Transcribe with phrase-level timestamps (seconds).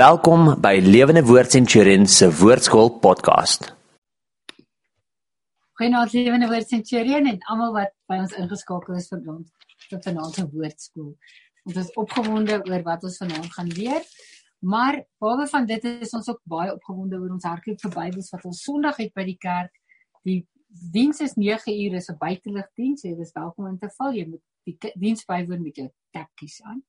[0.00, 3.66] Welkom by Lewende Woord Centurion se Woordskool podcast.
[5.76, 9.50] Goeienaand Lewende Woord Centurion en almal wat by ons ingeskakel is vir ons
[9.90, 11.10] vir vanaand se woordskool.
[11.68, 14.06] Ons is opgewonde oor wat ons vanaand gaan leer.
[14.72, 18.46] Maar behalwe van dit is ons ook baie opgewonde oor ons hardloop vir Bybels wat
[18.52, 19.74] ons Sondag het by die kerk.
[20.24, 20.38] Die
[20.94, 23.04] diens is 9 uur is 'n buitelug diens.
[23.04, 24.16] Jy is welkom in te val.
[24.16, 26.80] Jy moet die diens bywoon met jou tekkies aan.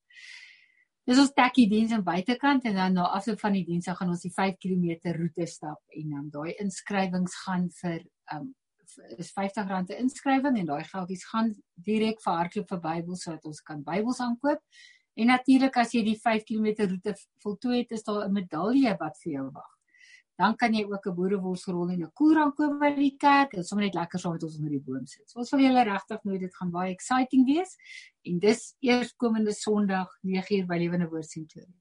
[1.10, 4.22] Dis ons tekkie diens aan buitekant en dan na afloop van die diens gaan ons
[4.22, 8.04] die 5 km roete stap en dan daai inskrywings gaan vir
[8.36, 8.52] um
[9.18, 11.54] is R50 'n inskrywing en daai geldjies gaan
[11.90, 14.60] direk vir hardloop vir Bybels sodat ons kan Bybels aankoop.
[15.16, 19.18] En natuurlik as jy die 5 km roete voltooi het, is daar 'n medalje wat
[19.24, 19.81] vir jou wag
[20.42, 23.86] dan kan jy ook 'n boereworsrol en 'n koelrank koop by die kerk en sommer
[23.86, 25.30] net lekker saam met ons onder die boom sit.
[25.30, 27.78] So ons wil julle regtig nou dit gaan baie exciting wees
[28.26, 31.74] en dis eerskomende Sondag 9uur by Lewende Woord Centurion.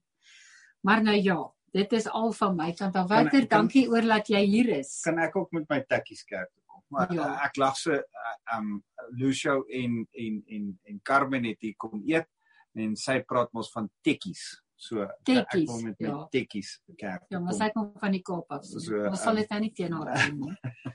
[0.81, 1.39] Maar nou ja,
[1.71, 3.09] dit is al van my kant af.
[3.09, 4.99] Watter dankie oor dat jy hier is.
[5.01, 6.83] Kan ek ook met my tekkies kerk toe kom?
[6.87, 7.29] Maar ja.
[7.45, 8.83] ek lag so uh, um
[9.17, 12.27] Lucio en en en en Carmen het hier kom eet
[12.73, 14.61] en sy praat mos van tekkies.
[14.81, 16.13] So tekkies, ek kom met ja.
[16.33, 17.27] tekkies kerk.
[17.29, 18.63] Ja, maar sy kom van die Kaap af.
[18.65, 20.93] So, so ons sal dit nou nie teenoor doen nie.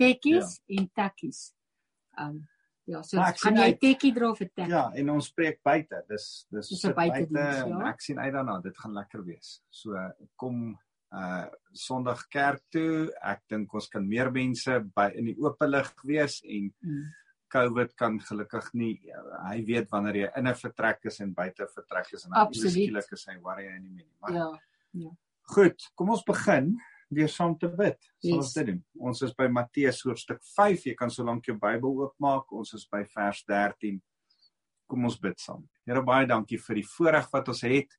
[0.00, 0.78] Tekkies ja.
[0.78, 1.42] en tekkies.
[2.18, 2.40] Um
[2.88, 4.72] ja, so kan jy tekkie dra vir tekkie?
[4.72, 6.00] Ja, en ons spreek buite.
[6.08, 7.28] Dis dis so buite.
[7.30, 7.78] Ja.
[7.92, 9.58] Ek sien uit daarna, dit gaan lekker wees.
[9.70, 9.94] So
[10.40, 10.72] kom
[11.14, 11.46] uh
[11.78, 13.06] Sondag kerk toe.
[13.22, 17.08] Ek dink ons kan meer mense by in die oop lig wees en mm
[17.52, 18.92] COVID kan gelukkig nie
[19.48, 23.12] hy weet wanneer jy in 'n vertrek is en buite vertrek is en dan skielik
[23.12, 24.16] is hy worry hy nie meer nie.
[24.20, 24.48] Maar ja.
[24.92, 25.10] Ja.
[25.54, 26.76] Goed, kom ons begin
[27.08, 27.96] deur saam te bid.
[28.20, 28.40] Sal yes.
[28.42, 28.80] ons dit doen?
[29.10, 30.84] Ons is by Matteus hoofstuk 5.
[30.90, 32.52] Jy kan solank jou Bybel oopmaak.
[32.52, 34.00] Ons is by vers 13.
[34.88, 35.64] Kom ons bid saam.
[35.88, 37.96] Here baie dankie vir die voorreg wat ons het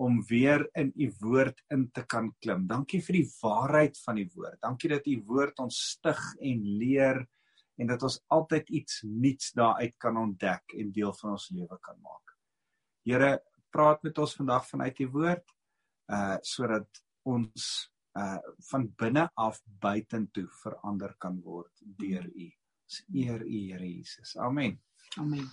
[0.00, 2.64] om weer in u woord in te kan klim.
[2.66, 4.56] Dankie vir die waarheid van die woord.
[4.64, 7.20] Dankie dat u woord ons stig en leer
[7.80, 11.96] en dat ons altyd iets nuuts daaruit kan ontdek en deel van ons lewe kan
[12.04, 12.34] maak.
[13.08, 13.38] Here,
[13.72, 15.56] praat met ons vandag vanuit u woord
[16.10, 17.66] uh sodat ons
[18.18, 18.38] uh
[18.70, 22.48] van binne af buitentoe verander kan word deur u.
[22.84, 24.36] Ons eer u Here Jesus.
[24.36, 24.80] Amen.
[25.18, 25.46] Amen.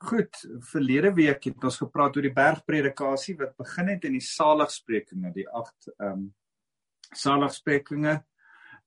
[0.00, 0.36] Goed,
[0.70, 5.48] verlede week het ons gepraat oor die bergpredikasie wat begin het in die saligsprekinge, die
[5.48, 6.28] 8 ehm um,
[7.10, 8.20] saligsprekinge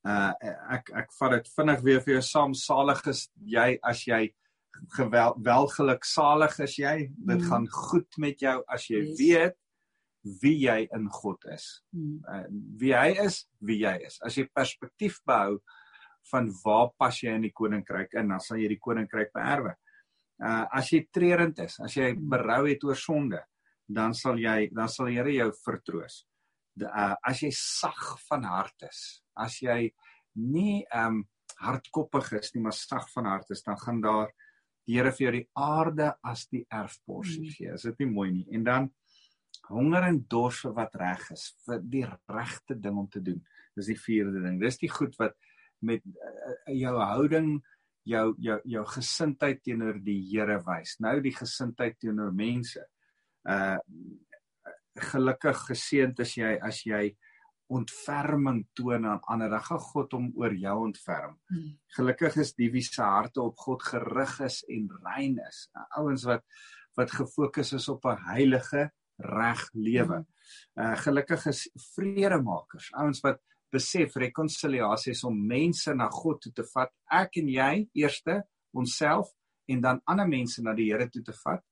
[0.04, 0.32] uh
[0.76, 4.24] ek ek vat dit vinnig weer vir jou saam salig is jy as jy
[4.98, 7.46] gewel welgeluk salig is jy dit mm.
[7.50, 9.14] gaan goed met jou as jy yes.
[9.20, 9.60] weet
[10.42, 12.18] wie jy in God is mm.
[12.28, 12.44] uh,
[12.82, 15.62] wie hy is wie jy is as jy perspektief behou
[16.32, 19.76] van waar pas jy in die koninkryk in dan sal jy die koninkryk beerwe
[20.44, 22.30] uh as jy treurend is as jy mm.
[22.36, 23.44] berou het oor sonde
[23.88, 26.24] dan sal jy dan sal die Here jou vertroos
[26.76, 29.94] de, uh, as jy sag van hart is as jy
[30.40, 31.24] nie ehm um,
[31.64, 34.32] hardkoppig is nie maar sag van hart is dan gaan daar
[34.84, 37.54] die Here vir jou die aarde as die erfporsie mm.
[37.56, 37.74] gee.
[37.74, 38.46] Is dit nie mooi nie?
[38.52, 38.90] En dan
[39.70, 43.40] honger en dors vir wat reg is vir die regte ding om te doen.
[43.78, 44.60] Dis die vierde ding.
[44.60, 45.38] Dis die goed wat
[45.84, 47.56] met uh, jou houding
[48.08, 50.98] jou jou jou gesindheid teenoor die Here wys.
[51.00, 52.84] Nou die gesindheid teenoor mense.
[53.48, 53.78] Uh
[54.94, 57.08] gelukkig geseënd is jy as jy
[57.78, 59.50] ontferming toon aan ander.
[59.50, 61.38] Dan gaan God hom oor jou ontferm.
[61.50, 61.72] Hmm.
[61.98, 65.68] Gelukkig is die wie se harte op God gerig is en rein is.
[65.98, 66.46] Ouens wat
[66.94, 70.26] wat gefokus is op 'n heilige reg lewe.
[70.76, 72.92] Uh gelukkig is vredemakers.
[72.94, 73.42] Ouens wat
[73.74, 76.92] besef rekonsiliasie is om mense na God toe te vat.
[77.10, 79.34] Ek en jy eerste onsself
[79.66, 81.64] en dan ander mense na die Here toe te vat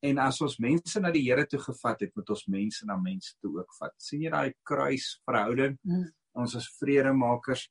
[0.00, 3.34] En as ons mense na die Here toe gevat het, moet ons mense na mense
[3.42, 3.94] toe ook vat.
[3.98, 5.78] sien jy daai kruisverhouding?
[5.82, 6.06] Mm.
[6.38, 7.66] Ons is vredemakers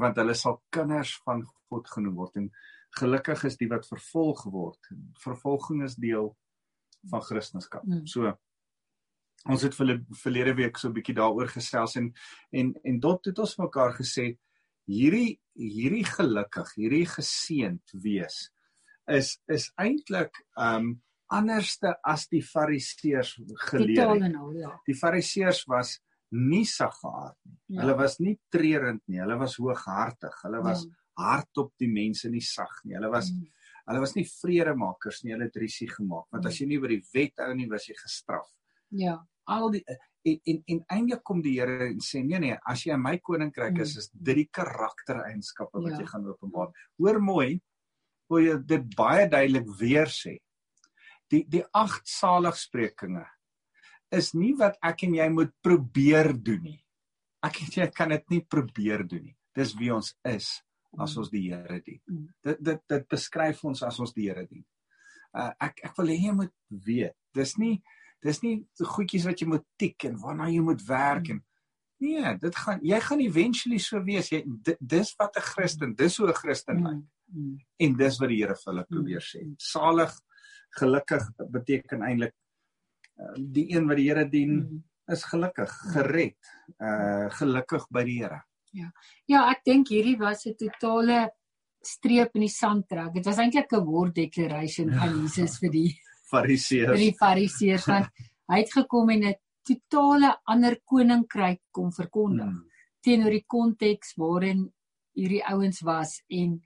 [0.00, 2.46] want hulle sal kinders van God genoem word en
[2.96, 4.88] gelukkig is die wat vervolg word.
[5.20, 6.30] Vervolging is deel
[7.10, 7.84] van Christendom.
[7.84, 8.06] Mm.
[8.08, 8.32] So
[9.52, 12.12] ons het vir verlede week so 'n bietjie daaroor gesels en
[12.52, 14.36] en en dit het ons mekaar gesê
[14.86, 18.50] hierdie hierdie gelukkig, hierdie geseënd wees
[19.06, 21.02] is is eintlik um
[21.32, 23.36] anderste as die fariseërs
[23.68, 24.28] geleer het.
[24.32, 24.72] Nou, ja.
[24.86, 25.96] Die fariseërs was
[26.32, 27.58] nie sagaard nie.
[27.74, 27.82] Ja.
[27.82, 29.20] Hulle was nie treurend nie.
[29.20, 30.38] Hulle was hooghartig.
[30.46, 30.94] Hulle was ja.
[31.22, 32.96] hard op die mense nie sag nie.
[32.96, 33.50] Hulle was mm.
[33.90, 35.34] hulle was nie vredemakers nie.
[35.34, 36.28] Hulle het risie gemaak.
[36.32, 36.62] Want as mm.
[36.62, 38.48] jy nie by die wet hou nie, was jy gestraf.
[39.02, 39.18] Ja.
[39.52, 39.84] Al die
[40.22, 43.16] en en, en eintlik kom die Here en sê nee nee, as jy in my
[43.18, 44.04] koninkryk is, mm.
[44.04, 45.98] is drie karaktereienskappe wat ja.
[45.98, 46.70] jy gaan openbaar.
[47.02, 47.48] Hoor mooi,
[48.30, 50.38] hoe jy dit baie duidelik weer sê
[51.32, 53.24] die die agt saligsprekinge
[54.12, 56.78] is nie wat ek en jy moet probeer doen nie.
[57.42, 59.36] Ek en jy kan dit nie probeer doen nie.
[59.56, 60.50] Dis wie ons is
[61.00, 62.00] as ons die Here dien.
[62.06, 62.26] Mm.
[62.44, 64.64] Dit dit dit beskryf ons as ons die Here dien.
[65.32, 67.16] Uh, ek ek wil hê jy moet weet.
[67.34, 67.78] Dis nie
[68.22, 71.40] dis nie goedjies wat jy moet tik en waarna jy moet werk en
[72.02, 74.28] nee, dit gaan jy gaan eventually so wees.
[74.30, 77.00] Jy di- dis wat 'n Christen, dis hoe 'n Christen lyk.
[77.00, 79.40] Mm, mm, En dis wat die Here vir hulle probeer sê.
[79.58, 80.12] Salig,
[80.78, 82.34] gelukkig beteken eintlik
[83.20, 84.82] uh, die een wat die Here dien mm.
[85.12, 86.38] is gelukkig, gered,
[86.80, 88.40] uh gelukkig by die Here.
[89.28, 91.30] Ja, ek dink hierdie was 'n totale
[91.82, 93.12] streep in die sand trek.
[93.14, 94.98] Dit was eintlik 'n war declaration Ja.
[95.00, 95.90] van Jesus vir die
[96.30, 96.98] vir Fariseërs.
[96.98, 98.06] die fariseërs want
[98.48, 102.64] hy het gekom en 'n totale ander koninkryk kom verkondig Mm,
[103.04, 104.72] teenoor die konteks waarin
[105.14, 106.62] hierdie ouens was en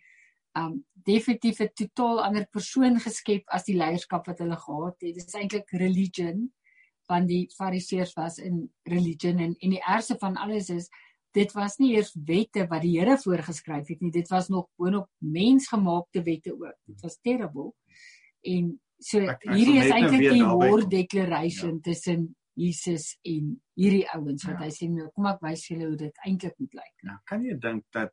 [0.57, 5.15] um definitief 'n totaal ander persoon geskep as die leierskap wat hulle gehad het.
[5.15, 6.53] Dit is eintlik religion
[7.09, 10.89] want die fariseërs was in religion en en die ergste van alles is
[11.37, 14.11] dit was nie eers wette wat die Here voorgeskryf het nie.
[14.11, 16.75] Dit was nog boonop mensgemaakte wette ook.
[16.87, 17.73] Dit was terrible.
[18.43, 21.81] En so Ek- ek hierdie is nou eintlik die war declaration ja.
[21.83, 24.65] tussen Jesus en hierdie ouens wat Ja.
[24.65, 26.95] hy sê nou kom ek wys julle hoe dit eintlik moet lyk.
[27.03, 28.13] Nou, kan jy dink dat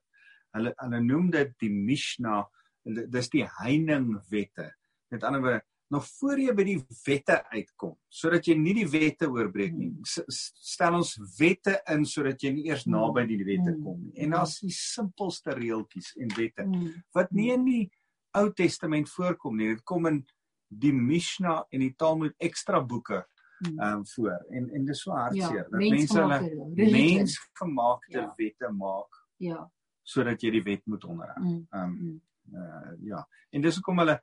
[0.53, 2.45] hulle hulle noem dit die Mishnah,
[2.85, 4.71] dis die heininwette.
[5.11, 5.61] Met ander woorde,
[5.93, 9.91] nog voor jy by die wette uitkom, sodat jy nie die wette oorbreek nie.
[10.03, 14.13] Stel ons wette in sodat jy nie eers naby die wette kom nie.
[14.23, 17.03] En daar's die simpelste reeltjies en wette Mm.
[17.13, 17.91] wat nie in die
[18.35, 19.75] Ou Testament voorkom nie.
[19.75, 20.23] Dit kom in
[20.69, 23.25] die Mishnah en die Talmud ekstra boeke
[23.63, 23.79] Mm.
[23.79, 24.39] ehm um, voor.
[24.49, 26.39] En en dis so hartseer Ja, dat mense hulle
[26.75, 28.33] mensgemaakte mensgemaakte Ja.
[28.37, 29.71] wette maak Ja.
[30.03, 31.41] Sodat jy die wet moet onderhou.
[31.43, 31.67] Mm.
[31.71, 32.21] Ehm um,
[32.53, 33.21] uh, ja.
[33.55, 34.17] En dis hoekom hulle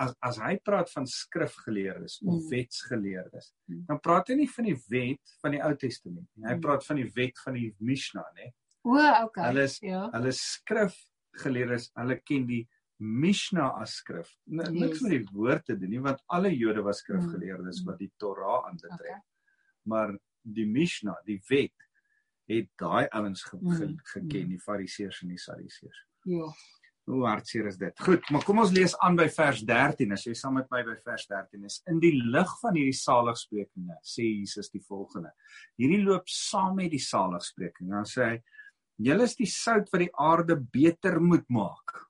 [0.00, 2.48] as as hy praat van skrifgeleerdes of Mm.
[2.50, 3.84] wetsgeleerdes, Mm.
[3.86, 6.46] dan praat hy nie van die wet van die Ou Testament nie.
[6.48, 8.52] Hy praat van die wet van die Mishnah, né?
[8.84, 9.44] O, okay.
[9.48, 10.10] Hulle is ja.
[10.12, 12.62] hulle skrifgeleerdes, hulle ken die
[12.98, 14.30] Mishnah as skrif.
[14.48, 15.02] N niks Yes.
[15.02, 17.86] met die woord te doen nie, want alle Jode was skrifgeleerdes Mm.
[17.86, 19.00] wat die Torah aanbetref.
[19.00, 19.20] Okay.
[19.86, 21.72] Maar die Mishnah, die wet,
[22.48, 23.72] het daai ouens ge Mm.
[23.74, 24.48] ge geken, Mm.
[24.48, 26.06] die Fariseërs en die Sadduseërs.
[26.24, 26.52] Ja.
[27.04, 27.98] Hoe hartseer is dit?
[28.00, 30.12] Goed, maar kom ons lees aan by vers 13.
[30.12, 31.82] As jy saam met my by vers 13 is.
[31.86, 35.30] In die lig van hierdie saligsprekinge sê Jesus die volgende.
[35.76, 37.90] Hierdie loop saam met die saligsprekinge.
[37.90, 38.42] Dan sê hy:
[38.96, 42.06] "Julle is die sout wat die aarde beter moet maak."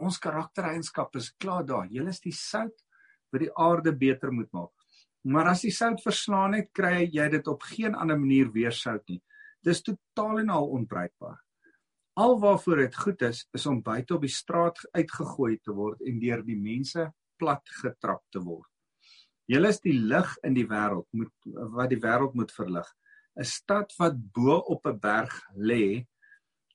[0.00, 1.86] Ons karaktereienskappe is klaar daar.
[1.90, 2.84] Julle is die sout
[3.32, 4.72] wat die aarde beter moet maak.
[5.24, 9.04] Maar as die sout verslaan het, kry jy dit op geen ander manier weer sout
[9.08, 9.22] nie.
[9.64, 11.38] Dis totaal en al onbruikbaar.
[12.20, 16.20] Al waarvoor dit goed is, is om buite op die straat uitgegooi te word en
[16.20, 17.08] deur die mense
[17.40, 18.68] plat getrap te word.
[19.50, 22.86] Julle is die lig in die wêreld moet wat die wêreld moet verlig.
[23.36, 26.06] 'n Stad wat bo op 'n berg lê,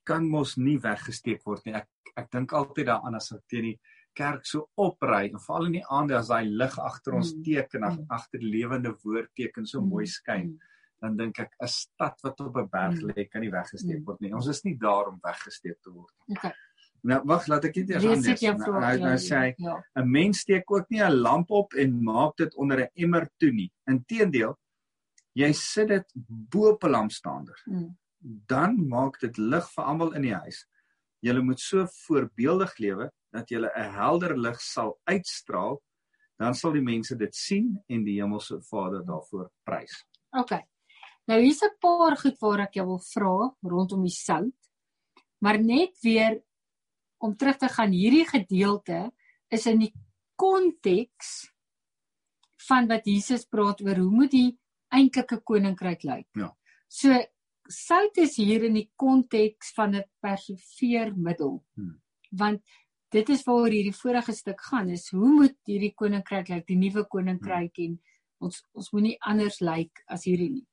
[0.04, 1.74] kan mos nie weggesteek word nie.
[1.74, 3.80] Ek ek dink altyd daaraan as ek teen die
[4.20, 7.42] kerk so opry en veral in die aande as daai lig agter ons Mm.
[7.44, 8.06] teken Mm.
[8.18, 9.88] agter die lewende woord teken so Mm.
[9.88, 10.58] mooi skyn
[11.02, 13.10] dan dink ek 'n stad wat op 'n berg Mm.
[13.10, 14.04] lê kan nie weggesteek Mm.
[14.06, 14.32] word nie.
[14.34, 16.36] Ons is nie daar om weggesteek te word nie.
[16.36, 16.52] Okay.
[17.02, 18.10] Nou wag, laat ek dit eers jou
[18.58, 19.82] Nou, nou, nou sê hy, ja.
[19.96, 23.50] 'n mens steek ook nie 'n lamp op en maak dit onder 'n emmer toe
[23.52, 23.70] nie.
[23.88, 24.54] Inteendeel,
[25.34, 27.56] jy sit dit bo op 'n lampstander.
[27.66, 27.96] Mm.
[28.46, 30.66] Dan maak dit lig vir almal in die huis.
[31.24, 35.82] Julle moet so voorbeeldig lewe dat julle 'n helder lig sal uitstraal.
[36.38, 40.04] Dan sal die mense dit sien en die hemelse Vader daarvoor prys.
[40.30, 40.64] Okay.
[41.26, 44.56] Nou hier's 'n paar goed waar ek jou wil vra rondom die sout.
[45.38, 46.42] Maar net weer
[47.18, 49.12] om terug te gaan hierdie gedeelte
[49.48, 49.94] is in die
[50.36, 51.50] konteks
[52.68, 54.58] van wat Jesus praat oor hoe moet die
[54.88, 56.26] eintlike koninkryk lyk.
[56.38, 56.56] Ja.
[56.88, 57.14] So
[57.70, 61.64] sout is hier in die konteks van 'n persifeermiddel.
[61.74, 62.00] Hmm.
[62.30, 62.62] Want
[63.10, 67.04] dit is waaroor hierdie vorige stuk gaan is hoe moet hierdie koninkryk lyk, die nuwe
[67.10, 67.84] koninkryk Hmm.
[67.84, 68.00] en
[68.40, 70.66] ons ons moenie anders lyk as hierdie nie.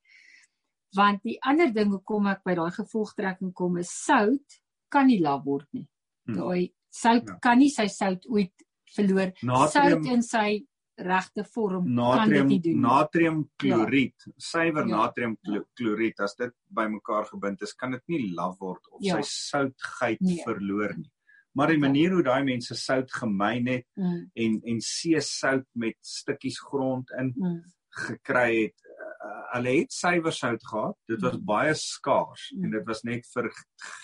[0.96, 5.44] Want die ander ding hoekom ek by daai gevolgtrekking kom is sout kan nie laf
[5.46, 5.88] word nie.
[6.28, 6.36] Hmm.
[6.36, 7.38] Daai sout Ja.
[7.42, 8.54] kan nie sy sout ooit
[8.96, 9.34] verloor.
[9.44, 10.66] Natrium Sout in sy
[10.98, 12.74] regte vorm kan dit natrium nie doen.
[12.74, 12.82] nie.
[12.82, 14.96] natriumkloried, suiwer Ja.
[14.98, 19.22] natriumkloried as dit bymekaar gebind is, kan dit nie laf word of Ja.
[19.22, 20.44] sy soutgeit Nee.
[20.46, 21.12] verloor nie.
[21.58, 26.60] Maar die manier hoe daai mense sout gemyn het Mm, en en seesout met stukkies
[26.62, 27.64] grond in mm,
[28.06, 28.84] gekry het,
[29.26, 30.96] uh, hulle het suiwer sout gehad.
[31.10, 31.46] Dit was Mm.
[31.46, 32.64] baie skaars Mm.
[32.64, 33.50] en dit was net vir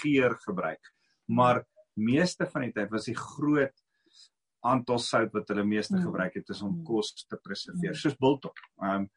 [0.01, 0.91] geur gebruik.
[1.27, 1.63] Maar
[1.95, 3.83] meeste van die tyd was die groot
[4.65, 6.03] aantal sout wat hulle meeste Mm.
[6.07, 6.83] gebruik het is om Mm.
[6.83, 7.95] kos te preserveer, Mm.
[8.01, 8.57] soos biltong.
[8.81, 9.09] Um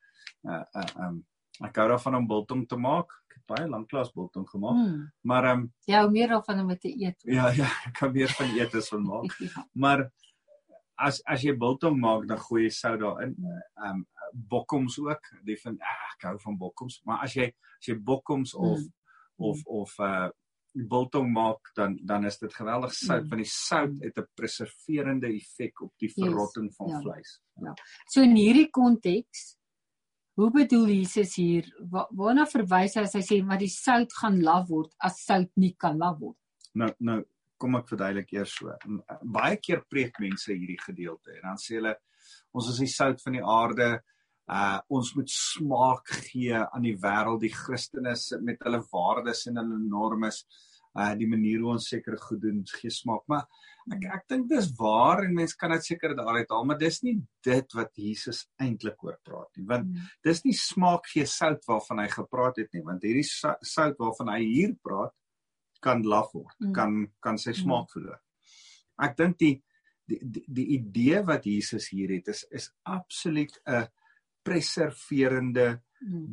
[0.45, 1.25] uh uh um
[1.65, 3.09] ek hou daarvan om biltong te maak.
[3.47, 4.75] Baie lank klas biltong gemaak.
[4.77, 5.13] Mm.
[5.23, 7.23] Maar um Ja, hoe meer daarvan om dit te eet.
[7.25, 9.37] ja ja, ek kan meer van eet as van maak.
[9.47, 9.67] Ja.
[9.73, 10.11] Maar
[10.99, 13.37] as as jy biltong maak, dan gooi jy sout daarin.
[13.85, 15.21] Um bokkoms ook.
[15.45, 17.47] Die van ah, ek hou van bokkoms, maar as jy
[17.79, 18.93] as jy bokkoms of Mm.
[19.39, 20.29] of of uh
[20.77, 23.29] biltong maak dan dan is dit geweldig sout Mm.
[23.29, 27.01] want die sout het 'n preserverende effek op die Yes, verrotting van ja.
[27.01, 27.41] vleis.
[28.09, 29.56] So in hierdie konteks
[30.37, 34.43] hoe bedoel Jesus hier wa, waarna verwys hy as hy sê maar die sout gaan
[34.45, 36.39] laf word as sout nie kan laf word.
[36.77, 37.23] Nou nou
[37.57, 38.75] kom ek verduidelik eers so.
[39.23, 41.95] Baie keer preek mense hierdie gedeelte en dan sê hulle
[42.53, 43.91] ons is die sout van die aarde.
[44.47, 48.13] Uh ons moet smaak gee aan die wêreld, die Christene
[48.47, 50.45] met hulle waardes en hulle normes.
[50.45, 50.76] Uh
[51.19, 53.23] die manier hoe ons sekere goed doen gee smaak.
[53.29, 53.45] Maar
[53.93, 57.17] ek ek dink dis waar en mense kan dit seker daaruit haal, maar dis nie
[57.45, 59.67] dit wat Jesus eintlik oor praat nie.
[59.67, 60.09] Want Mm.
[60.25, 64.41] dis nie smaak gee sout waarvan hy gepraat het nie, want hierdie sout waarvan hy
[64.45, 65.13] hier praat
[65.83, 66.73] kan laf word, Mm.
[66.75, 68.21] kan kan sy smaak verloor.
[68.99, 69.63] Ek dink die
[70.09, 73.87] die die, die idee wat Jesus hier het is is absoluut 'n
[74.45, 75.83] preserverende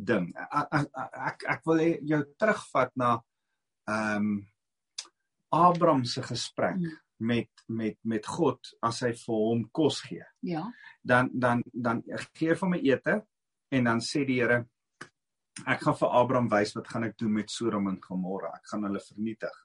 [0.05, 0.33] ding.
[0.37, 3.21] Ek ek ek, wil jou terugvat na
[3.87, 4.47] ehm um,
[5.53, 6.97] Abraham se gesprek Mm.
[7.19, 10.63] met met met God as hy vir hom kos gee Ja.
[11.03, 12.03] dan dan dan
[12.35, 13.21] gee vir my ete
[13.71, 14.65] en dan sê die Here
[15.67, 18.83] ek gaan vir Abraham wys wat gaan ek doen met Sodom en Gomorra ek gaan
[18.83, 19.55] hulle vernietig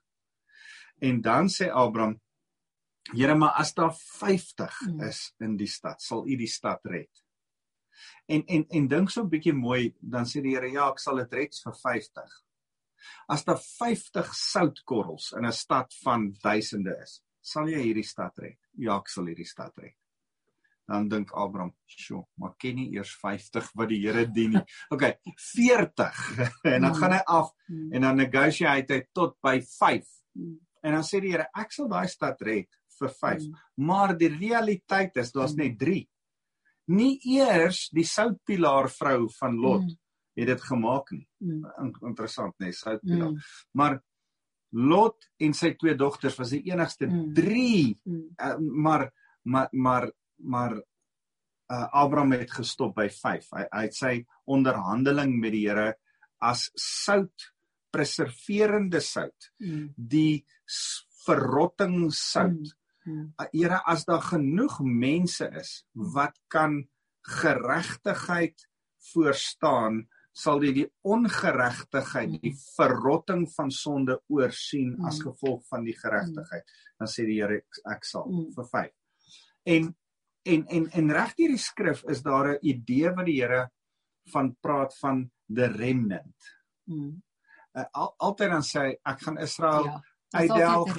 [1.01, 2.19] en dan sê Abraham
[3.13, 5.01] Here maar as daar 50 Mm.
[5.09, 7.09] is in die stad sal u die stad red
[8.27, 11.17] en en en dink so 'n bietjie mooi dan sê die Here ja ek sal
[11.17, 12.29] dit red vir 50
[13.29, 18.57] as daar 50 soutkorrels in 'n stad van duisende is sal jy hierdie stad red
[18.77, 19.95] ja ek sal hierdie stad red
[20.89, 25.19] dan dink Abraham, "Sjoe, maar ken nie eers 50 wat die Here dien nie." Okay,
[25.53, 26.15] 40.
[26.73, 27.93] en dan gaan hy af Mm.
[27.93, 30.07] en dan negotiate hy tot by 5.
[30.33, 30.57] Mm.
[30.81, 32.67] En dan sê die Here, "Ek sal daai stad red
[32.99, 33.53] vir 5." Mm.
[33.85, 36.09] Maar die realiteit is daar's net 3.
[36.87, 39.97] Nie eers die soutpilaar vrou van Lot Mm.
[40.39, 41.27] Het dit gemaak nie.
[41.43, 41.65] Mm.
[41.83, 43.31] In- Interessant, nee, soutpilaar.
[43.31, 43.41] Mm.
[43.73, 43.99] Maar
[44.71, 47.33] Lot en sy twee dogters was die enigste Mm.
[47.33, 48.27] 3 Mm.
[48.37, 49.11] uh, maar
[49.43, 53.47] maar maar maar uh, Abraham het gestop by 5.
[53.51, 55.95] Hy hy het sy onderhandeling met die Here
[56.39, 57.49] as sout
[57.91, 59.93] preserverende sout, Mm.
[59.95, 60.45] die
[61.25, 62.75] verrotting sout.
[63.05, 63.33] Mm.
[63.41, 66.87] Uh, Here, as daar genoeg mense is wat kan
[67.25, 68.67] geregtigheid
[69.13, 70.07] voorstaan,
[70.39, 75.25] sal jy die ongeregtigheid, die verrotting van sonde oorsien as Mm.
[75.31, 76.63] gevolg van die geregtigheid.
[76.99, 78.53] Dan sê die Here ek, sal Mm.
[78.55, 78.91] vir 5.
[79.65, 79.95] En
[80.45, 83.69] en en en reg hierdie skrif is daar 'n idee wat die Here
[84.31, 86.35] van praat van the remnant.
[86.87, 87.21] Mm.
[87.77, 90.01] Uh, al, altyd dan sê hy ek gaan Israel, Ja.
[90.31, 90.95] uitdelg,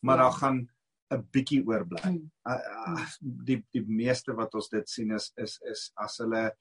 [0.00, 0.22] maar ja.
[0.22, 0.68] daar gaan
[1.10, 2.00] 'n bietjie oorbly.
[2.10, 2.30] Mm.
[2.46, 2.60] Uh,
[2.96, 6.52] uh, die die meeste wat ons dit sien is is is as hulle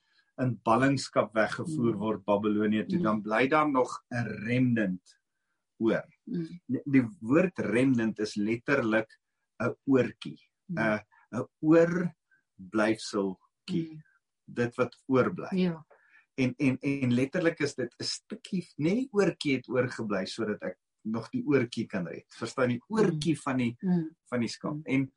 [0.42, 2.00] in ballingskap weggevoer Mm.
[2.00, 3.04] word Babelonie toe, Mm.
[3.04, 5.18] dan bly daar nog 'n remnant
[5.80, 6.04] oor.
[6.26, 6.60] Mm.
[6.86, 9.20] Die, woord remnant is letterlik
[9.62, 10.40] 'n oortjie.
[10.70, 11.00] 'n
[11.32, 14.02] 'n oorblyfseltjie,
[14.46, 15.50] dit wat oorbly.
[15.56, 15.86] Ja.
[16.36, 21.30] En en en letterlik is dit 'n stukkie, net oortjie het oorgebly sodat ek nog
[21.30, 22.26] die oortjie kan red.
[22.38, 23.76] Verstaan die oortjie van die
[24.30, 24.74] van die skaap.
[24.74, 24.82] Mm.
[24.86, 25.14] En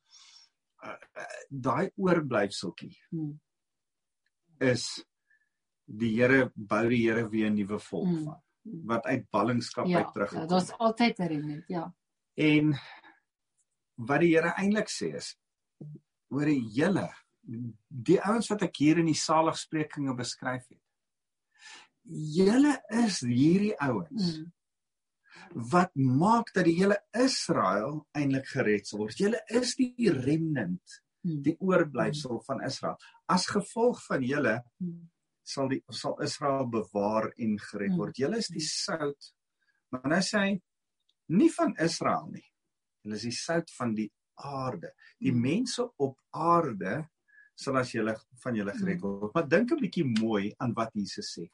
[0.84, 3.40] uh, uh, daai oorblyfseltjie Mm.
[4.60, 5.04] Is
[5.86, 8.24] die Here bou die Here weer 'n nuwe volk Mm.
[8.24, 8.42] van
[8.84, 11.94] wat uit ballingskap Ja, uit ja, teruggekom daar's altyd 'n remnant, ja.
[12.34, 12.74] En
[13.94, 15.36] wat die Here eintlik sê is
[16.30, 17.10] oor die julle
[17.88, 20.80] die ouens wat ek hier in die saligsprekinge beskryf het.
[22.02, 24.52] Julle is hierdie ouens Mm.
[25.70, 29.16] wat maak dat die hele Israel eintlik gered sal word.
[29.18, 31.02] Julle is die remnant.
[31.42, 32.96] Die oorblyfsel van Israel.
[33.28, 35.08] As gevolg van julle Mm.
[35.46, 37.96] sal die sal Israel bewaar en gered Mm.
[37.98, 38.16] word.
[38.18, 39.32] Julle is die sout.
[39.92, 40.62] Maar nou sê hy
[41.28, 42.44] nie van Israel nie.
[43.04, 44.92] Julle is die sout van die aarde.
[45.20, 47.08] Die mense op aarde
[47.56, 49.34] sal as julle van julle gered word.
[49.34, 51.50] Maar dink 'n bietjie mooi aan wat Jesus sê.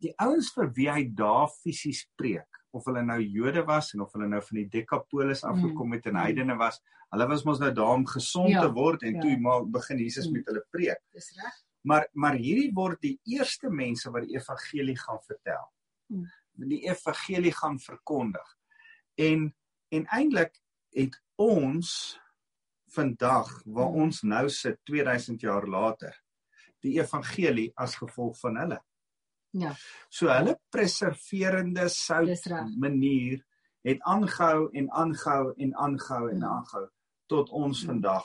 [0.00, 4.12] Die ouens vir wie hy daar fisies preek, of hulle nou Jode was en of
[4.12, 6.22] hulle nou van die Dekapolis afgekom het en Mm.
[6.22, 9.20] heidene was, hulle was mos nou daar om gesond Ja, te word en ja.
[9.20, 10.32] toe maar begin Jesus Mm.
[10.32, 11.00] met hulle preek.
[11.12, 11.62] Dis reg.
[11.82, 15.72] Maar maar hierdie word die eerste mense wat die evangelie gaan vertel.
[16.10, 16.26] Mm.
[16.68, 18.56] Die evangelie gaan verkondig.
[19.16, 19.54] En
[19.90, 20.60] en eintlik
[20.92, 22.20] het ons
[22.90, 23.94] vandag waar Mm.
[24.02, 26.14] ons nou sit 2000 jaar later,
[26.80, 28.80] die evangelie as gevolg van hulle.
[29.52, 29.74] Ja.
[30.10, 32.46] So hulle preserverende sout
[32.78, 33.44] manier
[33.86, 36.44] het aangehou en aangehou en aangehou en Mm.
[36.44, 36.88] aangehou
[37.28, 37.86] tot ons Mm.
[37.86, 38.24] vandag.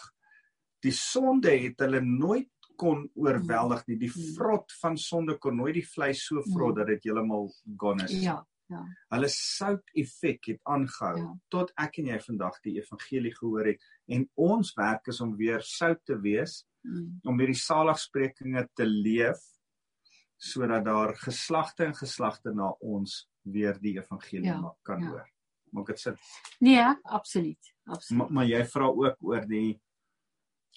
[0.81, 3.97] Die sonde het hulle nooit kon oorweldig nie.
[3.97, 4.35] Die Mm.
[4.35, 6.75] vrot van sonde kon nooit die vleis so vrot Mm.
[6.75, 8.11] dat dit heeltemal gone is.
[8.23, 8.85] Ja, ja.
[9.09, 11.33] Hulle sout effek het aangehou Ja.
[11.49, 15.61] tot ek en jy vandag die evangelie gehoor het en ons werk is om weer
[15.61, 17.19] sout te wees Mm.
[17.23, 19.39] om hierdie saligsprekinge te leef
[20.43, 25.09] sodat daar geslagte en geslagte na ons weer die evangelie Ja, ja, kan ja.
[25.13, 25.29] hoor.
[25.73, 26.17] Maak dit sin.
[26.59, 27.71] Nee, absoluut.
[27.83, 28.29] Maar, Absoluut.
[28.29, 29.81] maar jy vra ook oor die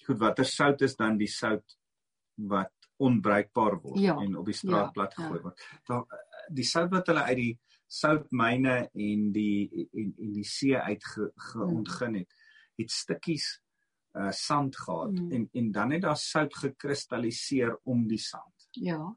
[0.05, 1.77] goed watter sout is dan die sout
[2.35, 5.23] wat onbruikbaar word Ja, en op die straat ja, plat ja.
[5.23, 5.61] gegooi word.
[5.85, 6.05] Daar
[6.49, 11.31] die sout wat hulle uit die soutmyne en die en, en die see uit ge,
[11.35, 11.75] ge Mm.
[11.77, 12.33] ontgin het,
[12.77, 13.61] het stukkies
[14.17, 15.31] uh sand gehad Mm.
[15.31, 18.67] en en dan het daar sout gekristalliseer om die sand.
[18.71, 19.15] Ja.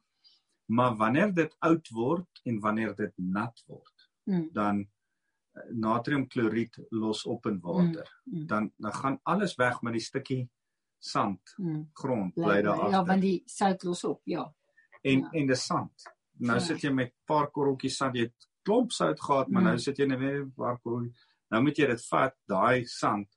[0.70, 4.48] Maar wanneer dit oud word en wanneer dit nat word, Mm.
[4.52, 8.06] dan uh, natriumkloried los op in water.
[8.24, 8.46] Mm.
[8.46, 10.50] Dan dan gaan alles weg met die stukkie
[10.98, 11.88] sand, Mm.
[11.92, 13.04] grond Bly bly daar Ja, agter.
[13.06, 14.54] want die sout los op, ja.
[15.02, 15.30] en ja.
[15.30, 16.02] en dis sand.
[16.38, 16.64] Nou Ja.
[16.64, 19.68] sit jy met 'n paar korreltjies sand, jy het klomp sout gehad, maar Mm.
[19.68, 21.26] nou sit jy net met 'n paar korreltjies.
[21.50, 23.28] Nou moet jy dit vat, daai sand.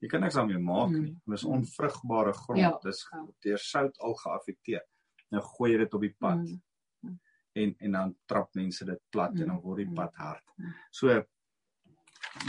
[0.00, 1.02] Jy kan niks daarmee maak Mm.
[1.02, 1.20] nie.
[1.26, 2.58] Dis onvrugbare grond.
[2.60, 2.78] Ja.
[2.82, 3.26] Dis Ja.
[3.40, 4.82] deur sout al geaffekteer.
[5.30, 6.38] Nou gooi jy dit op die pad.
[6.38, 6.60] Mm.
[7.56, 10.42] en en dan trap mense dit plat Mm, en dan word die mm, pad hard.
[10.58, 10.72] mm.
[10.90, 11.24] So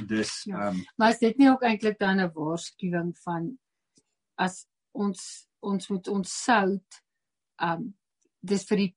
[0.07, 0.59] dis Ja.
[0.67, 3.59] ehm um, Maar is dit nie ook eintlik dan 'n waarskuwing van
[4.37, 7.03] as ons ons moet ons sout
[7.61, 7.95] um
[8.41, 8.95] dis vir die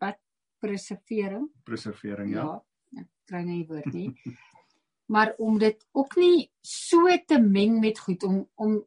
[0.00, 0.18] wat
[0.60, 1.48] preservering?
[1.64, 2.44] preservering ja.
[2.44, 4.12] Ja, ek kry nie die woord nie.
[5.14, 8.84] maar om dit ook nie so te meng met goed om om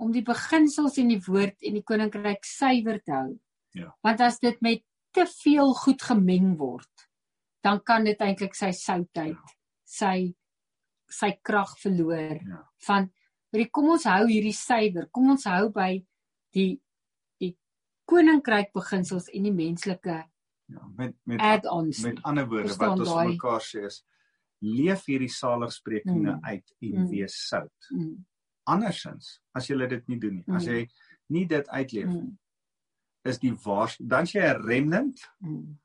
[0.00, 3.38] om die beginsels in die woord en die koninkryk suiwer te hou.
[3.76, 3.90] Ja.
[4.02, 4.82] Want as dit met
[5.14, 7.08] te veel goed gemeng word,
[7.62, 10.34] dan kan dit eintlik sy southeid, sy
[11.10, 12.60] sy krag verloor Ja.
[12.86, 13.10] van
[13.52, 15.08] maar kom ons hou hierdie suiwer.
[15.10, 16.04] Kom ons hou by
[16.54, 16.80] die
[17.40, 17.56] die
[18.06, 20.24] koninkryk beginsels en die menslike
[20.70, 22.02] Ja, met met add-ons.
[22.04, 24.04] met ander woorde wat ons mekaar sê is
[24.62, 26.44] leef hierdie saligsprekinge Mm.
[26.44, 27.08] uit en Mm.
[27.10, 27.88] wees sout.
[27.90, 28.24] Mm,
[28.70, 30.72] Andersins, as jy dit nie doen nie, as Mm.
[30.72, 30.88] jy
[31.28, 32.38] nie dit uitleef nie, mm,
[33.24, 35.76] is die waars dan jy 'n remnant, mm.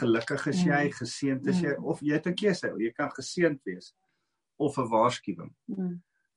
[0.00, 3.92] gelukkig is jy, geseënd is jy of jy het 'n keuse, jy kan geseënd wees
[4.58, 5.52] of 'n waarskuwing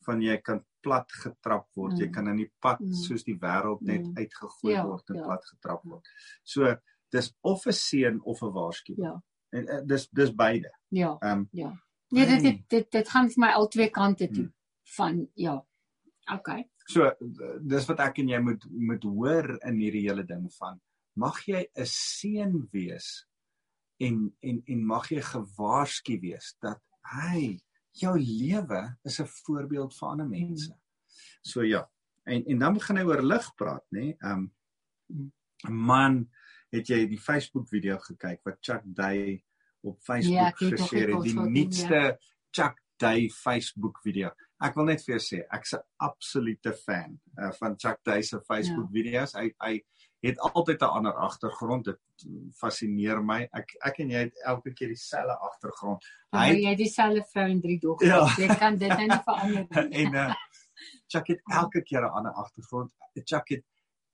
[0.05, 4.05] van jy kan plat getrap word, jy kan in die pad soos die wêreld net
[4.15, 5.23] uitgegooi Ja, word en ja.
[5.25, 6.07] plat getrap word.
[6.43, 6.75] So
[7.11, 9.03] dis of 'n seën of 'n waarskuwing.
[9.05, 10.71] Ja, En uh, dis dis beide.
[10.91, 11.73] ja, Ehm um, ja.
[12.09, 12.51] Nee, dit Nee.
[12.51, 14.53] dit dit, dit gaan vir my al twee kante toe Mm.
[14.83, 15.65] van ja.
[16.33, 16.65] Okay.
[16.87, 17.13] So uh,
[17.61, 20.79] dis wat ek en jy moet moet hoor in hierdie hele ding van
[21.15, 23.25] mag jy 'n seën wees
[23.99, 26.81] en en en mag jy gewaarsku wees dat
[27.13, 27.59] hy
[27.91, 30.73] jou lewe is 'n voorbeeld vir ander mense.
[31.41, 31.87] So ja.
[32.25, 34.15] En en dan begin hy oor lig praat, nê?
[34.21, 34.51] Ehm
[35.09, 35.31] Mm.
[35.69, 36.29] man,
[36.69, 39.43] het jy die Facebook video gekyk wat Chuck Day
[39.81, 42.01] op Ja, Facebook geshare nie het, die nuutste
[42.51, 44.31] Chuck Day Facebook video.
[44.59, 48.39] Ek wil net vir jou sê, ek's 'n absolute fan uh, van Chuck Day se
[48.47, 49.33] Facebook video's.
[49.33, 49.81] Hy hy
[50.23, 51.85] het altyd 'n ander agtergrond.
[51.85, 51.99] Dit
[52.57, 53.47] fascineer my.
[53.53, 56.03] Ek ek en jy het elke keer dieselfde agtergrond.
[56.31, 58.09] Dan Hy- jy dieselfde vrou en drie dogters.
[58.09, 58.47] Ja.
[58.47, 59.67] Jy kan dit nou nie verander
[60.01, 60.33] en uh,
[61.07, 62.91] Chuck het elke keer 'n ander agtergrond.
[63.25, 63.63] Chuck het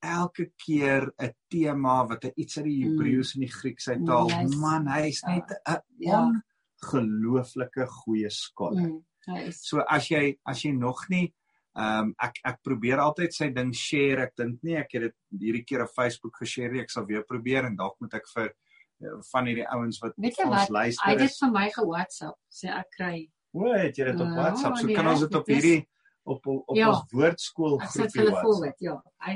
[0.02, 2.90] elke keer 'n tema wat hy iets uit die Mm.
[2.92, 4.30] Hebreëus en die Grieks Mm, uithaal.
[4.30, 6.44] hy's- Man, hy's net 'n Ja.
[6.84, 8.82] ongelooflike goeie skolar.
[8.90, 11.34] Mm, hy is So as jy as jy nog nie
[11.76, 14.28] ehm um, ek ek probeer altyd sy ding share.
[14.28, 16.82] Ek dink nie ek het dit hierdie keer op Facebook geshare nie.
[16.84, 20.38] Ek sal weer probeer en dalk moet ek vir uh, van hierdie ouens wat Weet
[20.44, 20.68] ons wat?
[20.70, 22.38] Hy luister het dit vir my ge-WhatsApp.
[22.54, 23.16] Sê ek kry.
[23.54, 24.78] O, het jy dit op Ja, WhatsApp?
[24.78, 25.80] So nee, kan ons dit op hierdie
[26.26, 26.90] op op, op Ja.
[26.94, 28.78] ons woordskool Ek groepie WhatsApp.
[28.80, 29.02] ja.
[29.26, 29.34] Hy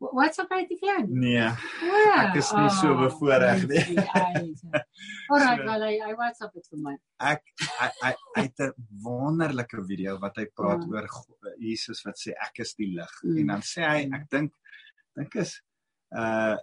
[0.00, 1.02] WhatsApp het jy vir jou?
[1.08, 2.30] Nee, Ja.
[2.30, 3.82] Ek is nie so bevoorreg nie.
[5.30, 6.94] Alright, So- wel hy hy WhatsApp dit vir my.
[7.20, 7.42] ek
[7.78, 8.72] hy hy hy het 'n
[9.04, 10.88] wonderlike video wat hy praat Ja.
[10.88, 11.08] oor
[11.58, 13.12] Jesus wat sê ek is die lig.
[13.24, 13.38] Mm.
[13.40, 14.52] En dan sê hy ek dink
[15.16, 15.60] dink is
[16.16, 16.56] uh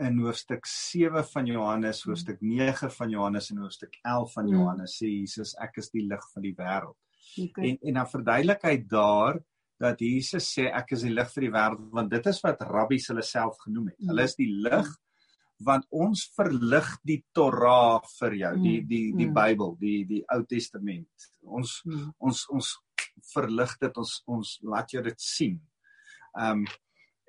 [0.00, 4.52] in hoofstuk 7 van Johannes, hoofstuk 9 van Johannes en hoofstuk 11 van Mm.
[4.54, 6.96] Johannes sê Jesus ek is die lig van die wêreld.
[7.38, 7.68] Okay.
[7.70, 9.40] En en dan verduidelik hy daar
[9.80, 13.08] dat Jesus sê ek is die lig vir die wêreld want dit is wat rabbies
[13.10, 13.98] hulle self genoem het.
[14.10, 14.90] Hulle is die lig
[15.60, 18.88] want ons verlig die Torah vir jou, die Mm.
[18.88, 19.34] die die Mm.
[19.34, 21.26] Bybel, die die Ou Testament.
[21.42, 22.12] Ons Mm.
[22.20, 22.70] ons ons
[23.34, 25.60] verlig dit ons ons laat jou dit sien.
[26.38, 26.66] Ehm um,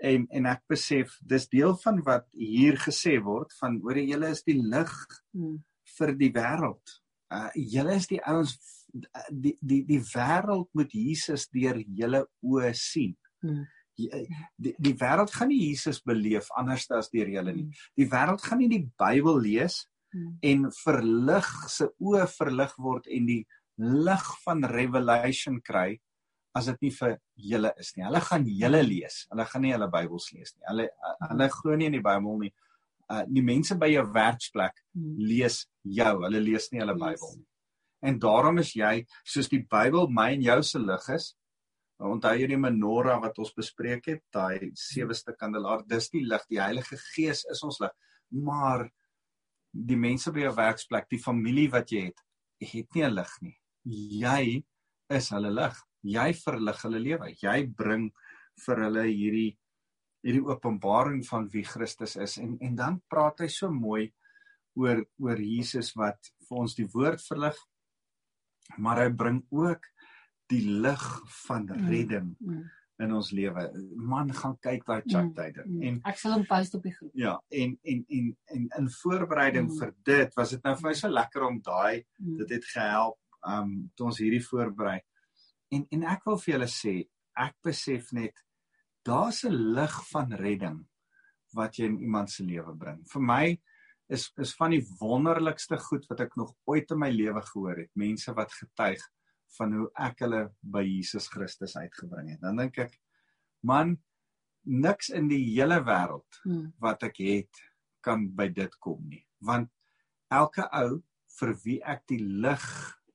[0.03, 4.31] En en ek besef dis deel van wat hier gesê word van hoor jy julle
[4.31, 4.89] is die lig
[5.97, 6.95] vir die wêreld.
[7.29, 8.55] Uh julle is die ouens
[9.31, 13.15] die die die wêreld moet Jesus deur julle oë sien.
[13.43, 13.63] Mm.
[13.97, 14.27] Jy-
[14.57, 17.63] Die die wêreld gaan nie Jesus beleef anders as deur julle nie.
[17.63, 17.71] Mm.
[17.97, 20.37] Die wêreld gaan nie die Bybel lees Mm.
[20.43, 23.45] en verlig se oë verlig word en die
[23.77, 26.01] lig van revelation kry
[26.53, 28.03] as dit nie vir julle is nie.
[28.03, 29.25] Hulle gaan julle lees.
[29.31, 30.65] Hulle gaan nie hulle Bybels lees nie.
[30.67, 30.89] Hulle
[31.29, 32.51] hulle glo nie in die Bybel nie.
[33.09, 34.83] Uh die mense by jou werksplek
[35.17, 36.13] lees jou.
[36.25, 37.45] Hulle lees nie hulle Bybel nie.
[38.01, 41.31] En daarom is jy soos die Bybel my en jou se lig is.
[42.01, 46.61] Onthou jy die menorah wat ons bespreek het, daai seweste kandelaar, dis die lig, die
[46.61, 47.93] Heilige Gees is ons lig.
[48.33, 48.87] Maar
[49.71, 52.25] die mense by jou werksplek, die familie wat jy het,
[52.61, 53.57] het nie 'n lig nie.
[53.85, 54.63] Jy
[55.09, 55.77] is hulle lig.
[56.03, 57.35] Jy verlig hulle lewe.
[57.41, 58.11] Jy bring
[58.65, 59.57] vir hulle hierdie
[60.21, 64.11] hierdie openbaring van wie Christus is en en dan praat hy so mooi
[64.77, 67.57] oor oor Jesus wat vir ons die woord verlig
[68.77, 69.85] maar hy bring ook
[70.51, 71.03] die lig
[71.45, 72.69] van redding Mm.
[72.99, 73.71] in ons lewe.
[73.95, 75.81] Man gaan kyk daai chat Mm, Mm.
[75.83, 77.11] en Ek sal hom post op die groep.
[77.15, 79.77] ja, en en en en in voorbereiding Mm.
[79.79, 82.37] vir dit was dit nou vir my so lekker om daai Mm.
[82.37, 84.99] dit het gehelp um toe ons hierdie voorberei.
[85.71, 88.33] En en ek wil vir julle sê, ek besef net
[89.03, 90.85] daar's 'n lig van redding
[91.53, 93.03] wat jy in iemand se lewe bring.
[93.07, 93.59] Vir my
[94.11, 97.91] is is van die wonderlikste goed wat ek nog ooit in my lewe gehoor het,
[97.95, 99.01] mense wat getuig
[99.57, 102.41] van hoe ek hulle by Jesus Christus uitgebring het.
[102.43, 102.93] Dan dink ek,
[103.67, 103.97] man,
[104.67, 106.73] niks in die hele wêreld Mm.
[106.79, 107.61] wat ek het
[108.03, 109.25] kan by dit kom nie.
[109.41, 109.69] Want
[110.31, 111.01] elke ou
[111.39, 112.65] vir wie ek die lig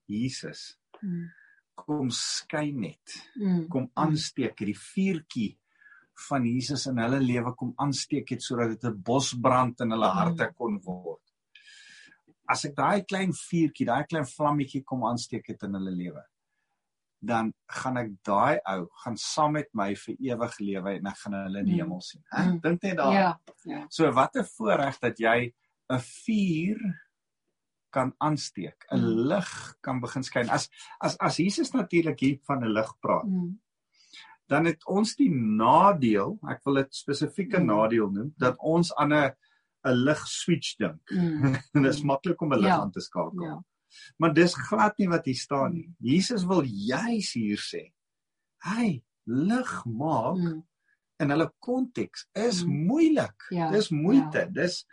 [0.09, 1.29] Jesus Mm.
[1.77, 3.69] kom skyn net, Mm.
[3.69, 5.59] kom aansteek, hierdie vuurtjie
[6.29, 10.53] van Jesus in hulle lewe kom aansteek het sodat dit 'n bosbrand in hulle harte
[10.57, 11.21] kon word.
[12.49, 16.23] As ek daai klein vuurtjie, daai klein vlammetjie kom aansteek het in hulle lewe,
[17.21, 21.33] dan gaan ek daai ou gaan saam met my vir ewig lewe en ek gaan
[21.33, 21.79] hulle in die Mm.
[21.81, 22.23] hemel sien.
[22.31, 22.45] Hè?
[22.45, 22.61] Mm.
[22.61, 23.13] Dink net daar.
[23.13, 23.87] Ja, ja.
[23.91, 25.53] So wat 'n voorreg dat jy
[25.91, 26.79] 'n vuur
[27.91, 29.27] kan aansteek, 'n Mm.
[29.29, 30.49] lig kan begin skyn.
[30.51, 30.69] As
[31.01, 33.59] as as Jesus natuurlik hier van 'n lig praat, Mm.
[34.49, 37.67] Dan het ons die nadeel, ek wil dit spesifieke Mm.
[37.67, 39.33] nadeel noem, dat ons aan 'n
[39.87, 41.01] 'n lig switch dink.
[41.11, 41.53] Mm.
[41.73, 42.81] Dit is maklik om 'n lig Ja.
[42.81, 43.43] aan te skakel.
[43.43, 43.65] Ja.
[44.19, 45.95] Maar dis glad nie wat hier staan nie.
[45.99, 47.93] Jesus wil juis hier sê,
[48.65, 50.63] hy lig maak Mm.
[51.21, 52.87] in hulle konteks is Mm.
[52.87, 53.47] moeilik.
[53.51, 54.45] Ja, Dis moeite, ja.
[54.47, 54.87] dis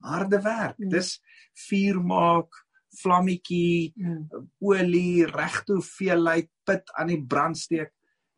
[0.00, 0.78] harde werk.
[0.78, 0.88] Mm.
[0.90, 1.20] Dis
[1.68, 2.48] vuur maak,
[3.02, 4.28] vlammetjie, Mm.
[4.60, 7.92] olie, regte hoeveelheid pit aan die brand steek.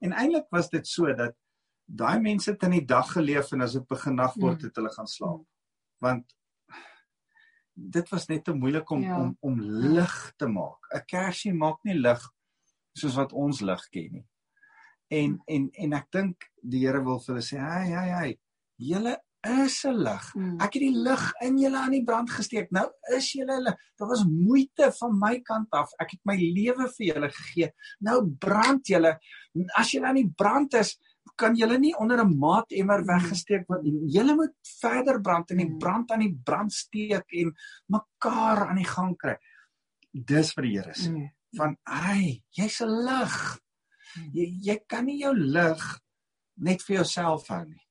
[0.05, 1.35] En eintlik was dit so dat
[1.87, 4.65] daai mense het in die dag geleef en as dit begin nag word Mm.
[4.67, 5.45] het hulle gaan slaap.
[6.01, 6.35] Want
[7.75, 9.19] dit was net te moeilik om Ja.
[9.21, 10.87] om om lig te maak.
[10.95, 12.23] 'n Kersie maak nie lig
[12.97, 14.27] soos wat ons lig ken nie.
[15.11, 18.39] En en en ek dink die Here wil vir hulle sê, "Hey, hey, hey,
[18.79, 19.21] julle
[19.65, 20.35] is 'n lig.
[20.35, 20.61] Mm.
[20.61, 22.71] Ek het die lig in julle aan die brand gesteek.
[22.71, 23.75] Nou is julle lig.
[23.97, 25.91] Daar was moeite van my kant af.
[26.01, 27.71] Ek het my lewe vir julle gegee.
[28.01, 29.19] Nou brand julle.
[29.77, 30.99] As julle aan die brand is,
[31.37, 33.93] kan julle nie onder 'n maatemmer weggesteek word nie.
[34.13, 35.79] Julle moet verder brand en die Mm.
[35.79, 37.55] brand aan die brand steek en
[37.89, 39.37] mekaar aan die gang kry.
[40.13, 41.11] Dis vir die Here sê.
[41.11, 41.31] Mm.
[41.57, 43.61] Van, "Hey, jy's 'n lig.
[44.17, 44.31] Mm.
[44.33, 46.01] Jy jy kan nie jou lig
[46.57, 47.83] net vir jouself hou nie.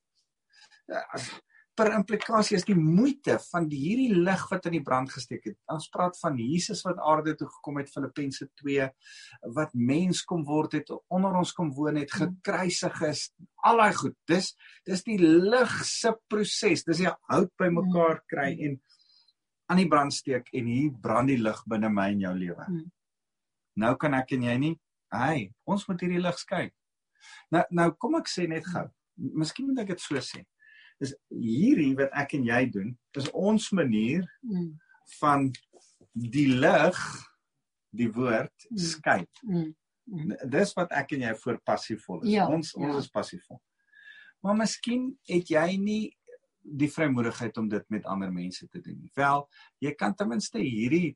[1.76, 5.58] Per implikasie is die moeite van die hierdie lig wat in die brand gesteek het.
[5.74, 8.88] Ons praat van Jesus wat aarde toe gekom het Filippense 2
[9.58, 13.26] wat mens kom word het, onder ons kom woon het, gekruisig is,
[13.68, 14.16] al daai goed.
[14.32, 14.54] Dis
[14.88, 16.86] dis die lig se proses.
[16.88, 18.80] Dis die hout bymekaar kry en
[19.68, 22.72] aan die brand steek en hier brand die lig binne my en jou lewe.
[22.72, 22.90] Mm.
[23.84, 24.76] Nou kan ek en jy nie,
[25.12, 26.72] hey, ons moet hierdie lig skyn.
[27.52, 28.86] Nou nou kom ek sê net gou.
[29.16, 30.46] Miskien moet ek dit so sê.
[31.04, 34.80] Is hierdie wat ek en jy doen, is ons manier Mm.
[35.20, 35.52] van
[36.14, 36.98] die lig,
[37.92, 38.78] die woord Mm.
[38.78, 39.28] skyn.
[39.44, 39.76] Mm.
[40.08, 40.36] Mm.
[40.50, 42.30] Dis wat ek en jy voor passievol is.
[42.30, 42.86] Ja, ons ja.
[42.88, 43.60] ons is passievol.
[44.44, 46.18] Maar miskien het jy nie
[46.64, 49.10] die vrymoedigheid om dit met ander mense te doen.
[49.16, 49.50] Wel,
[49.82, 51.16] jy kan ten minste hierdie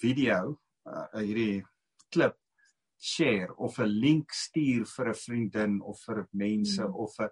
[0.00, 1.62] video, uh, hierdie
[2.10, 2.36] klip
[2.98, 6.94] share of 'n link stuur vir 'n vriendin of vir mense Mm.
[6.94, 7.28] of 'n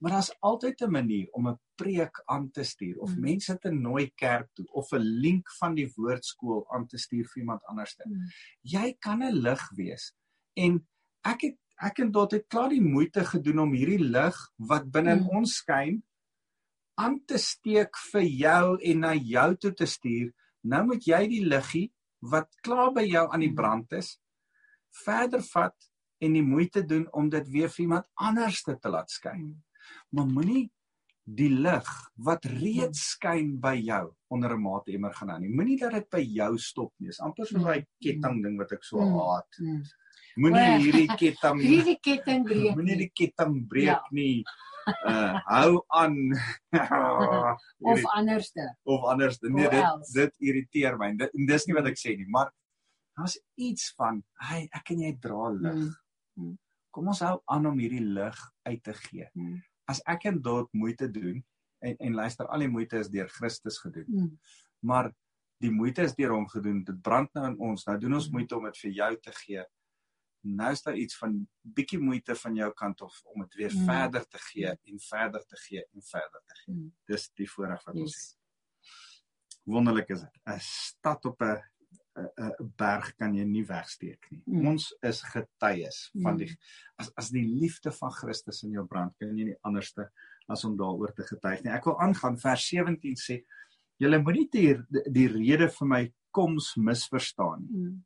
[0.00, 3.20] maar daar's altyd 'n manier om 'n preek aan te stuur of Mm.
[3.20, 7.40] mense te nooi kerk toe of 'n link van die woordskool aan te stuur vir
[7.42, 8.26] iemand anderste Mm.
[8.62, 10.12] jy kan 'n lig wees.
[10.56, 10.86] En
[11.24, 15.12] ek het ek en Dot het klaar die moeite gedoen om hierdie lig wat binne
[15.12, 15.28] in Mm.
[15.36, 16.02] ons skyn
[16.96, 20.32] aan te steek vir jou en na jou toe te stuur.
[20.62, 23.54] Nou moet jy die liggie wat klaar by jou aan die Mm.
[23.54, 24.18] brand is,
[25.04, 25.74] verder vat
[26.20, 29.62] en die moeite doen om dit weer vir iemand anders te laat skyn.
[30.12, 30.70] Maar moenie
[31.30, 31.88] die lig
[32.26, 35.48] wat reeds skyn by jou onder 'n maatemmer gaan aan nie.
[35.54, 37.08] Moenie dat dit by jou stop nie.
[37.08, 39.14] Dis amper soos daai ketting ding wat ek so Mm.
[39.18, 39.48] haat.
[39.60, 39.82] Mm.
[40.36, 42.74] Moenie hierdie ketting Hierdie ketting breek.
[42.76, 44.02] moenie die ketting breek Ja.
[44.12, 44.42] nie.
[45.06, 46.16] Uh hou aan.
[47.80, 48.76] of anderste.
[48.84, 51.12] of anders nee dit dit irriteer my.
[51.16, 52.50] Dit dis nie wat ek sê nie, maar
[53.16, 55.94] daar's iets van, hey, ek en jy dra lig.
[56.38, 56.56] Mm.
[56.90, 59.28] Kom ons hou aan om hierdie lig uit te gee.
[59.34, 59.60] Mm.
[59.90, 61.40] As ek en Dot moeite doen
[61.82, 64.06] en en luister, al die moeite is deur Christus gedoen.
[64.08, 64.38] Mm.
[64.86, 65.10] Maar
[65.60, 66.84] die moeite is deur hom gedoen.
[66.84, 67.84] Dit brand nou in ons.
[67.88, 68.32] Nou doen ons Mm.
[68.38, 69.64] moeite om dit vir jou te gee.
[70.42, 73.84] Nou is daar iets van bietjie moeite van jou kant of om dit weer Mm.
[73.84, 76.74] verder te gee en verder te gee en verder te gee.
[76.74, 76.92] Mm.
[77.06, 78.20] Dis die voorreg wat ons het.
[78.22, 78.36] Yes.
[79.64, 80.38] wonderlik is dit.
[80.46, 81.58] 'n Stad op 'n
[82.38, 84.42] 'n berg kan jy nie wegsteek nie.
[84.46, 84.66] Mm.
[84.68, 86.38] Ons is getuies van Mm.
[86.38, 86.56] die
[86.98, 90.10] as as die liefde van Christus in jou brand, kan jy nie anderste
[90.48, 91.72] as om daaroor te getuig nie.
[91.72, 93.44] Ek wil aangaan vers 17 sê,
[94.00, 94.74] julle moenie die
[95.10, 97.86] die rede vir my koms misverstaan nie.
[97.86, 98.04] Mm.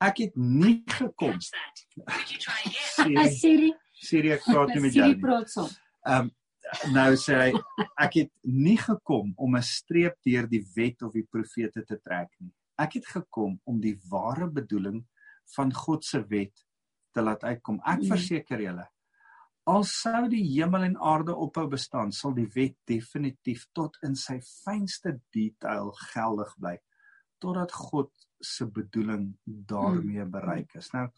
[0.00, 1.38] Ek het nie gekom.
[2.96, 5.20] Siri, Siri, Siri ek praat nie met jou Siri nie.
[5.22, 5.68] praat som.
[6.06, 6.30] Ehm
[6.94, 7.52] nou sê hy
[8.00, 12.30] ek het nie gekom om 'n streep deur die wet of die profete te trek
[12.40, 12.52] nie.
[12.78, 15.04] Ek het gekom om die ware bedoeling
[15.56, 16.64] van God se wet
[17.12, 17.80] te laat uitkom.
[17.84, 18.08] Ek Mm.
[18.08, 18.88] verseker julle
[19.70, 24.40] al sou die hemel en aarde ophou bestaan, sal die wet definitief tot in sy
[24.40, 26.78] fynste detail geldig bly
[27.42, 28.10] totdat God
[28.42, 30.92] se bedoeling daarmee bereik is.
[30.94, 31.08] Nou,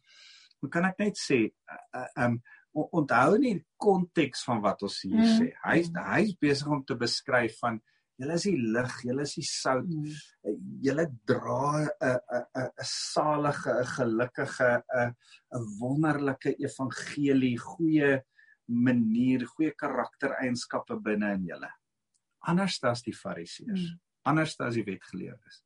[0.61, 2.39] hoe kan ek net sê, uh, uh, um
[2.75, 5.39] onthou nie die konteks van wat ons hier Mm.
[5.39, 5.53] sê.
[5.65, 7.81] Hy's hy's besig om te beskryf van
[8.19, 10.13] julle is die lig, julle is die sout, Mm.
[10.83, 15.15] julle dra 'n 'n 'n 'n salige, 'n gelukkige, 'n
[15.55, 18.23] 'n wonderlike evangelie, goeie
[18.69, 21.71] manier, goeie karaktereienskappe binne in julle.
[22.47, 24.01] Anders as die fariseërs, Mm.
[24.25, 25.65] anders as die wetgeleerdes.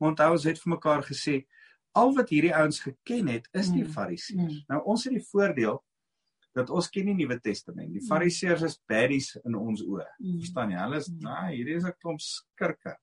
[0.00, 1.46] Maar onthou ons het vir mekaar gesê
[1.94, 3.90] al wat hierdie ouens geken het is die Mm.
[3.92, 4.52] fariseërs.
[4.52, 4.64] Mm.
[4.68, 5.82] Nou ons het die voordeel
[6.58, 7.92] dat ons ken die Nuwe Testament.
[7.94, 8.08] Die Mm.
[8.10, 10.06] fariseërs is baddies in ons oë.
[10.18, 10.38] Mm.
[10.42, 10.80] Verstaan jy?
[10.84, 11.18] Hulle is Mm.
[11.26, 12.96] nee, hierdie is 'n klomp skurke.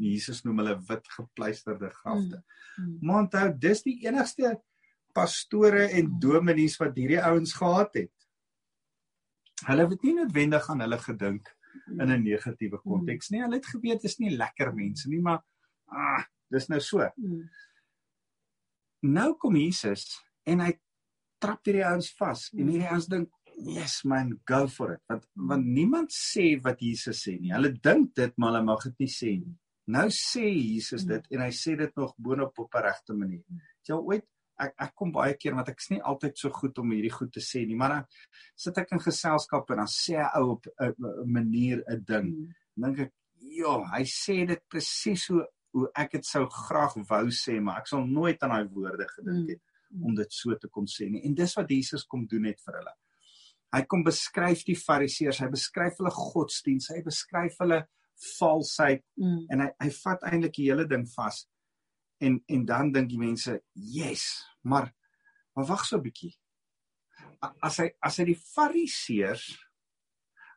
[0.00, 2.42] Jesus noem hulle wit gepleisterde grafte.
[3.02, 4.60] Maar onthou, dis die enigste
[5.12, 8.12] pastore en dominees wat hierdie ouens gehad het.
[9.66, 11.48] Hulle het nie noodwendig aan hulle gedink
[12.00, 13.42] in 'n negatiewe konteks nie.
[13.42, 15.42] Hulle het geweet dis nie lekker mense nie, maar
[15.88, 17.10] ah, dis nou so.
[19.02, 20.72] Nou kom Jesus en hy
[21.46, 22.70] trap hierdie ouens vas en Mm.
[22.72, 27.38] hierdie ouens dink, "Yes man, go for it." Want want niemand sê wat Jesus sê
[27.40, 27.52] nie.
[27.52, 29.54] Hulle dink dit, maar hulle mag dit nie sê nie.
[29.88, 31.08] Nou sê Jesus Mm.
[31.08, 33.44] dit en hy sê dit nog boonop op 'n regte manier.
[33.88, 34.24] Jy al ooit
[34.58, 37.40] ek ek kom baie keer want ek's nie altyd so goed om hierdie goed te
[37.40, 38.04] sê nie, maar dan
[38.56, 40.94] sit ek in geselskap en dan sê 'n ou op 'n
[41.32, 42.26] manier 'n ding.
[42.26, 42.54] Mm.
[42.82, 47.60] Dink ek, "Ja, hy sê dit presies hoe hoe ek dit sou graag wou sê,
[47.60, 49.60] maar ek sal nooit aan daai woorde gedink Mm.
[50.02, 51.22] Om dit so te kon sê nie.
[51.24, 52.94] En dis wat Jesus kom doen het vir hulle.
[53.74, 57.82] Hy kom beskryf die fariseërs, hy beskryf hulle godsdiens, hy beskryf hulle
[58.38, 59.46] valsheid Mm.
[59.50, 61.46] en hy hy vat eintlik die hele ding vas.
[62.20, 64.94] En en dan dink die mense, "Yes, maar
[65.56, 66.34] maar wag so 'n bietjie.
[67.62, 69.58] As hy as hy die fariseërs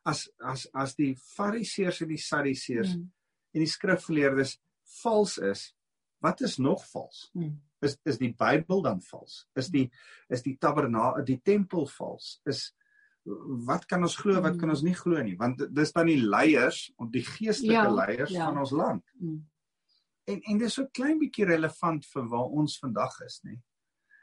[0.06, 3.10] as as as die fariseërs en die sadduseërs Mm.
[3.54, 4.58] en die skrifgeleerdes
[5.02, 5.74] vals is,
[6.22, 7.30] wat is nog vals?
[7.34, 7.60] Mm.
[7.82, 9.46] Is is die Bybel dan vals?
[9.56, 9.86] Is die
[10.28, 12.40] is die tabernakel, die tempel vals?
[12.44, 12.70] Is
[13.66, 15.36] wat kan ons glo, wat kan ons nie glo nie?
[15.36, 18.46] Want dis dan die leiers, die geestelike Ja, leiers ja.
[18.48, 19.04] van ons land.
[19.20, 19.40] Mm.
[20.30, 23.58] En en dis so klein bietjie relevant vir waar ons vandag is, nê.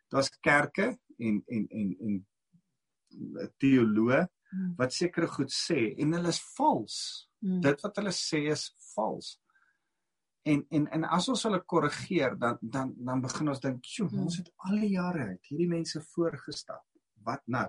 [0.09, 2.25] Daar's kerke en en en en
[3.61, 4.75] teoloë Mm.
[4.77, 6.97] wat sekere goed sê en hulle is vals.
[7.43, 7.57] Mm.
[7.65, 9.33] Dit wat hulle sê is vals.
[10.47, 14.19] En en en as ons hulle korrigeer, dan dan dan begin ons dink, "Sjoe, Mm.
[14.19, 16.86] ons het al die jare uit hierdie mense voorgestap.
[17.25, 17.67] Wat nou?"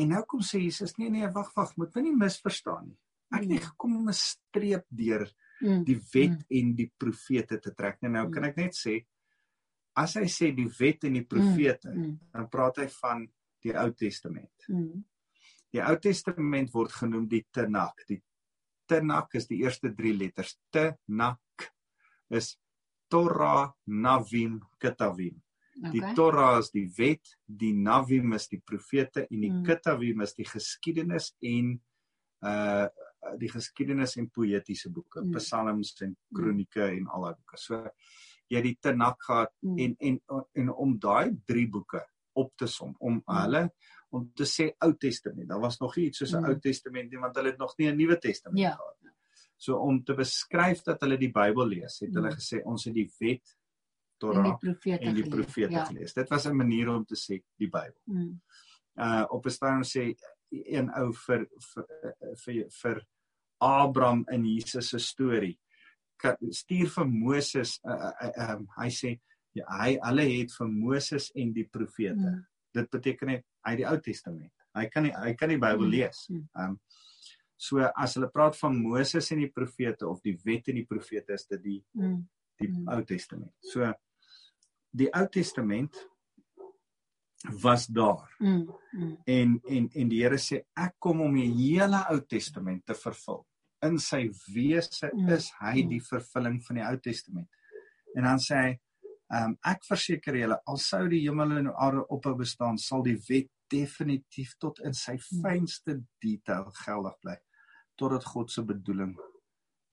[0.00, 2.98] En nou kom sê Jesus, "Nee nee, wag wag, moet my nie misverstaan nie.
[3.32, 3.64] Ek het nie Mm.
[3.66, 5.30] gekom om 'n streep deur
[5.60, 5.84] Mm.
[5.84, 8.10] die wet en die profete te trek nie.
[8.10, 8.32] Nou Mm.
[8.32, 9.06] kan ek net sê
[9.96, 11.90] as hy sê die wet en die profete,
[12.32, 13.28] dan praat hy van
[13.62, 14.50] die Ou Testament.
[15.72, 18.06] Die Ou Testament word genoem die Tanakh.
[18.08, 18.22] Die
[18.90, 20.56] Tanakh is die eerste 3 letters.
[20.74, 21.68] Tanakh
[22.30, 22.56] is
[23.10, 25.38] Torah, Navim, Ketavim.
[25.80, 26.14] Die Okay.
[26.14, 29.62] Torah is die wet, die Navim is die profete en die Mm.
[29.64, 31.78] Ketavim is die geskiedenis en
[32.42, 32.88] uh
[33.36, 35.34] die geskiedenis en poëtiese boeke, Mm.
[35.36, 37.56] psalms en kronieke en al daai boeke.
[37.58, 37.90] So
[38.50, 39.78] jy die Tanakh gehad Mm.
[39.78, 40.20] en en
[40.54, 42.00] en om daai drie boeke
[42.34, 43.36] op te som om Mm.
[43.36, 43.70] hulle
[44.10, 45.48] om te sê Ou Testament.
[45.48, 46.44] Daar was nog nie iets soos 'n Mm.
[46.50, 48.70] Ou Testament nie want hulle het nog nie 'n Nuwe Testament Ja.
[48.76, 49.10] gehad nie.
[49.56, 52.36] So om te beskryf dat hulle die Bybel lees, het hulle Mm.
[52.36, 53.56] gesê ons het die wet
[54.22, 55.34] En die Torah profete en die gelees.
[55.34, 55.84] profete ja.
[55.84, 56.12] gelees.
[56.14, 58.00] Dit was 'n manier om te sê die Bybel.
[58.06, 58.40] Mm.
[58.96, 60.14] Uh op 'n stadium sê
[60.50, 61.86] een ou vir vir
[62.44, 63.06] vir, vir
[63.60, 65.58] Abraham in Jesus se storie
[66.50, 67.92] stuur vir Moses uh,
[68.22, 69.20] uh, uh, um, hy sê
[69.56, 72.14] ja, hy hulle het vir Moses en die profete.
[72.14, 72.46] Mm.
[72.74, 74.52] Dit beteken net uit die Ou Testament.
[74.74, 75.90] Hy kan nie hy kan die Bybel Mm.
[75.90, 76.26] lees.
[76.30, 76.48] Mm.
[76.54, 76.80] Um
[77.56, 81.32] so as hulle praat van Moses en die profete of die wet en die profete
[81.34, 82.28] is dit die Mm.
[82.58, 82.68] die.
[82.88, 83.52] Ou Testament.
[83.60, 83.92] So
[84.92, 85.96] die Ou Testament
[87.62, 88.68] was daar Mm.
[88.92, 89.16] Mm.
[89.26, 93.44] en en en die Here sê ek kom om die hele Ou Testament te vervul.
[93.82, 95.28] In sy wese Mm.
[95.32, 95.88] is hy Mm.
[95.88, 97.48] die vervulling van die Ou Testament.
[98.16, 98.78] En dan sê hy, ehm
[99.32, 103.18] um, ek verseker julle, al sou die hemel en die aarde ophou bestaan, sal die
[103.28, 105.42] wet definitief tot in sy Mm.
[105.42, 107.36] fynste detail geldig bly
[107.96, 109.16] totdat God se bedoeling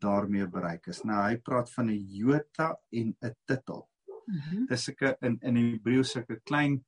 [0.01, 1.03] daarmee bereik is.
[1.03, 3.87] Nou hy praat van 'n jota en 'n titel.
[4.27, 4.65] Mhm.
[4.69, 6.83] Dis sulke in in Hebreëus sulke klein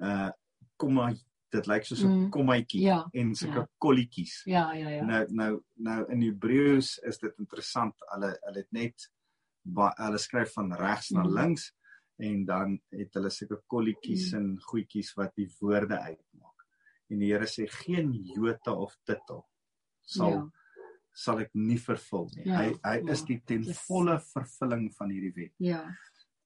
[0.00, 0.30] uh
[0.76, 1.12] komma
[1.50, 2.30] dit lyk soos 'n Mm.
[2.30, 3.04] kommaatjie Ja.
[3.12, 3.68] en sulke ja.
[3.78, 4.42] kolletjies.
[4.46, 5.04] Ja, ja, ja.
[5.04, 7.94] Nou nou nou in Hebreëus is dit interessant.
[8.12, 9.10] Hulle hulle het net
[9.74, 11.34] hulle skryf van regs na Mm.
[11.34, 11.72] links
[12.18, 14.38] en dan het hulle sulke kolletjies Mm.
[14.38, 16.64] en goedjies wat die woorde uitmaak.
[17.10, 19.46] En die Here sê geen jota of titel
[20.02, 20.50] sal Ja.
[21.12, 22.44] sal ek nie vervul nie.
[22.46, 23.12] Ja, hy hy ja.
[23.12, 25.54] is die ten Dis- volle vervulling van hierdie wet.
[25.58, 25.84] Ja.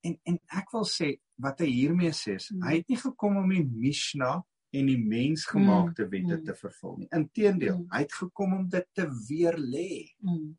[0.04, 2.62] En en ek wil sê wat hy hiermee sê is Mm.
[2.62, 6.44] hy het nie gekom om die Mishnah en die mensgemaakte wette mm.
[6.44, 7.08] te vervul nie.
[7.12, 7.88] Inteendeel, Mm.
[7.90, 10.08] hy het gekom om dit te weer lê.
[10.22, 10.56] Mm.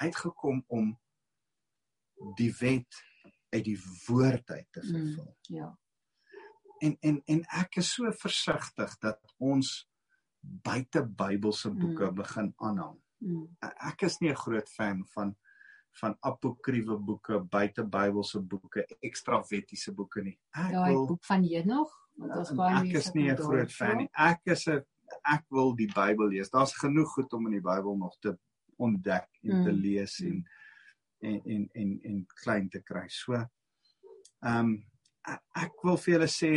[0.00, 0.98] Hy het gekom om
[2.36, 3.04] die wet
[3.50, 4.92] uit die woord uit te Mm.
[4.92, 5.36] vervul.
[5.40, 5.78] Ja.
[6.82, 9.88] En en en ek is so versigtig dat ons
[10.40, 12.14] buite Bybelse boeke Mm.
[12.14, 13.00] begin aanhang.
[13.18, 13.56] Mm.
[13.60, 15.36] Ek is nie 'n groot fan van
[16.00, 20.38] van apokriewe boeke, buite Bybelse boeke, ekstra wettiese boeke nie.
[20.52, 23.72] Ek Ja, wil boek van Henog, want ons En baie ek is nie 'n groot
[23.72, 24.08] fan nie.
[24.12, 24.84] Ek is 'n
[25.24, 26.50] ek wil die Bybel lees.
[26.50, 28.38] Daar's genoeg goed om in die Bybel nog te
[28.78, 29.80] ontdek en te Mm.
[29.80, 30.44] lees en
[31.20, 33.06] en en en en klein te kry.
[33.08, 34.76] So ehm um,
[35.58, 36.50] ek, wil vir julle sê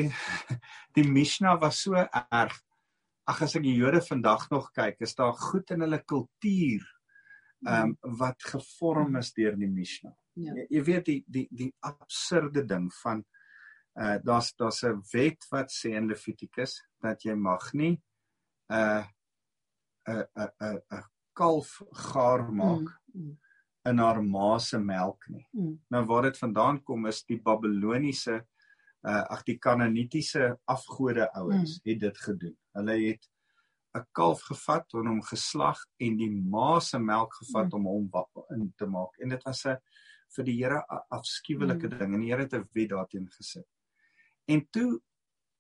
[0.97, 2.57] die Mishnah was so erg.
[3.29, 6.85] Ag as ek die Jode vandag nog kyk, is daar goed in hulle kultuur
[7.65, 10.15] ehm um, wat gevorm is deur die Mishnah.
[10.39, 10.53] Ja.
[10.55, 13.25] Jy, jy weet die die die absurde ding van
[13.99, 17.95] uh daar's daar's 'n wet wat sê in Levitikus dat jy mag nie
[18.69, 19.03] 'n
[20.07, 23.37] 'n 'n 'n 'n kalf gaar maak Mm.
[23.89, 25.45] In haar ma se melk nie.
[25.53, 25.75] Mm.
[25.89, 28.39] Nou waar dit vandaan kom is die Babiloniese
[29.07, 31.91] uh ag die Kanaanitiese afgode ouens mm.
[31.91, 32.55] het dit gedoen.
[32.75, 33.29] Hulle het
[33.97, 37.73] 'n kalf gevat en hom geslag en die ma se melk gevat mm.
[37.79, 39.17] om hom wa- in te maak.
[39.19, 39.77] En dit was 'n
[40.35, 41.97] vir die Here 'n afskuwelike mm.
[41.97, 43.67] ding en die Here het 'n wet daarteen gesit.
[44.47, 44.99] En toe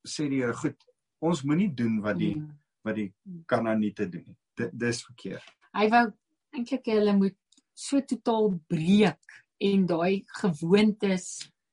[0.07, 0.83] sê die Here, goed,
[1.21, 2.59] ons moenie doen wat die Mm.
[2.83, 3.43] wat die Mm.
[3.45, 4.37] Kanaaniete doen nie.
[4.55, 5.43] Dit dis verkeerd.
[5.73, 6.11] Hy wou
[6.53, 7.37] eintlik hulle moet
[7.79, 11.25] so totaal breek en daai gewoontes,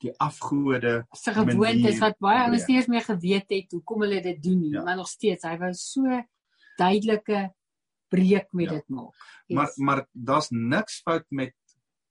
[0.04, 2.68] Die afgode se gewoontes wat baie ouens breek.
[2.68, 4.82] nie eens meer geweet het hoekom hulle dit doen nie, Ja.
[4.84, 6.02] maar nog steeds, hy wou so
[6.78, 7.54] duidelike
[8.12, 8.74] breek met Ja.
[8.74, 9.14] dit maak.
[9.48, 11.54] Maar maar daar's niks fout met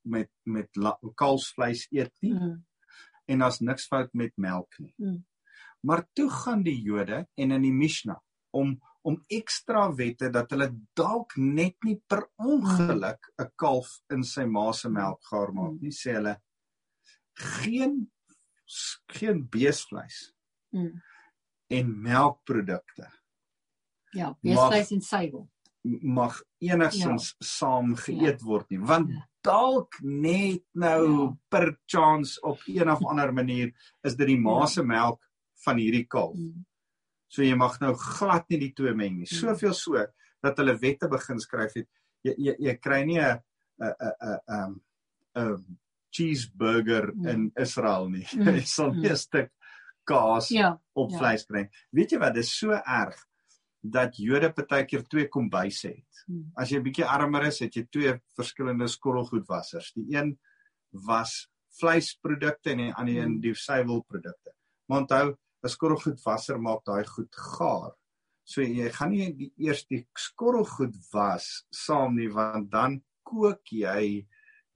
[0.01, 0.69] met met
[1.15, 2.65] kalfsvleis eet nie mm.
[3.25, 4.93] en daar's niks fout met melk nie.
[4.97, 5.25] Mm.
[5.85, 8.19] Maar toe gaan die Jode en in die Mishnah
[8.51, 14.45] om om ekstra wette dat hulle dalk net nie per ongeluk 'n kalf in sy
[14.45, 15.81] ma se melk gaar maak Mm.
[15.81, 16.37] nie, sê hulle
[17.37, 18.11] geen
[19.07, 20.31] geen beesvleis
[20.73, 21.01] Mm.
[21.69, 23.11] en melkprodukte
[24.13, 25.47] Ja, beesvleis en suiwel.
[26.01, 27.45] mag enigsins ja.
[27.45, 28.45] saam geëet ja.
[28.45, 29.27] word nie want Ja.
[29.43, 31.23] dalk net nou Ja.
[31.23, 31.37] ja.
[31.49, 33.71] per chance op een of ander manier
[34.03, 34.65] is dit die ma Ja.
[34.65, 35.21] se melk
[35.65, 36.35] van hierdie kalf.
[36.37, 36.65] Mm.
[37.35, 39.27] So jy mag nou glad nie die twee meng nie.
[39.27, 39.37] Ja.
[39.41, 40.05] Soveel so
[40.45, 41.87] dat hulle wette begin skryf het.
[42.23, 43.39] Jy jy, jy kry nie 'n
[43.81, 44.81] 'n 'n 'n
[45.35, 45.77] 'n
[46.15, 47.27] cheeseburger Mm.
[47.27, 48.25] in Israel nie.
[48.33, 48.45] Mm.
[48.55, 49.11] Jy sal nie Mm.
[49.11, 49.51] 'n stuk
[50.07, 51.17] kaas Ja, op Ja.
[51.17, 51.69] vleis kry.
[51.91, 53.17] Weet jy wat, dis so erg
[53.83, 56.23] dat Jode partykeer twee kombuise het.
[56.27, 56.51] Mm.
[56.55, 59.91] As jy bietjie armer is, het jy twee verskillende skottelgoedwassers.
[59.93, 60.39] Die een
[60.91, 63.41] was vleisprodukte en die ander een Mm.
[63.41, 64.53] die suiwelprodukte.
[64.87, 67.91] Maar onthou, 'n skorrelgoed wasser maak daai goed gaar.
[68.45, 74.27] So jy gaan nie die eers die skorrelgoed was saam nie want dan kook jy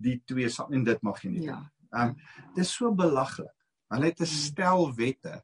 [0.02, 1.46] die twee saam en dit mag jy nie.
[1.46, 1.62] Ja.
[1.94, 2.16] Ehm um,
[2.56, 3.54] dis so belaglik.
[3.92, 5.44] Hulle het 'n stel wette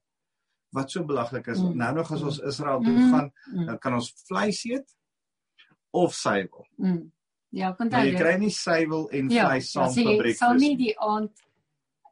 [0.74, 1.60] wat so belaglik is.
[1.62, 1.78] Mm.
[1.78, 3.12] Nou nog as ons Israel toe Mm.
[3.12, 3.66] gaan, Mm.
[3.66, 4.96] dan kan ons vleis eet
[5.94, 6.68] of suiwel.
[6.78, 7.12] Mm.
[7.52, 10.40] Ja, kan Maar jy kry nie suiwel en Ja, vleis saam so vir jy breakfast.
[10.40, 11.32] sal nie die aand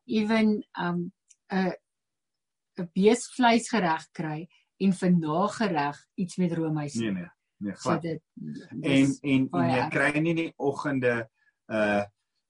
[0.07, 1.11] ewen um
[1.51, 1.73] 'n
[2.79, 4.47] 'n beesvleisgereg kry
[4.79, 6.95] en vir nagereg iets met roomys.
[6.95, 8.01] Nee nee, nee, so glad.
[8.01, 8.21] dit
[8.81, 11.29] en en, en jy kry nie in die oggende
[11.69, 12.03] uh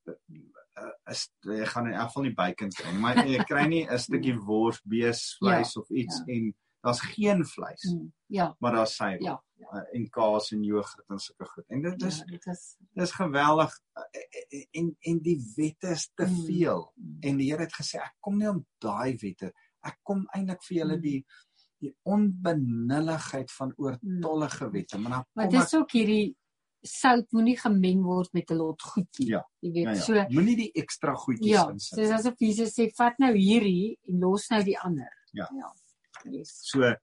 [0.08, 4.00] uh, is jy gaan in elk geval nie bacon kry maar jy kry nie 'n
[4.06, 6.34] stukkie wors, beesvleis of iets ja.
[6.34, 6.54] en
[6.84, 9.42] daar's geen vleis, Mm, Ja, maar daar's suiwel ja.
[9.74, 11.64] uh, en kaas en jogurt en sulke goed.
[11.70, 16.26] En dit is ja, dit is dis geweldig uh, en en die wette is te
[16.26, 16.46] Mm.
[16.46, 16.92] veel.
[16.96, 19.54] mm, En die Here het gesê ek kom nie om daai wette.
[19.84, 21.02] Ek kom eintlik vir julle Mm.
[21.02, 21.26] die
[21.84, 26.36] die onbenulligheid van oortollige wette, maar dan kom dit is ook hierdie
[26.84, 29.28] sout moenie gemeng word met 'n lot goed nie.
[29.28, 30.00] Ja, Jy weet, ja, ja.
[30.00, 31.98] so moenie die ekstra goedjies ja, insit.
[32.00, 35.12] soos asof Jesus sê vat nou hierdie en los nou die ander.
[35.34, 35.48] Ja.
[35.58, 35.74] Ja.
[36.32, 36.60] Yes.
[36.72, 36.96] So ehm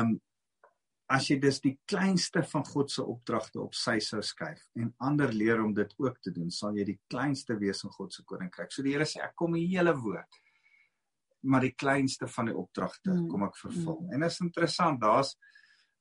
[0.00, 0.20] um,
[1.10, 5.32] as jy dus die kleinste van God se opdragte op sy sou skuif en ander
[5.32, 8.70] leer om dit ook te doen, sal jy die kleinste wees in God se koninkryk.
[8.72, 10.28] So die Here sê ek kom die hele woord
[11.40, 14.00] maar die kleinste van die opdragte Mm, kom ek vervul.
[14.00, 14.12] mm.
[14.12, 15.36] En is interessant, daar's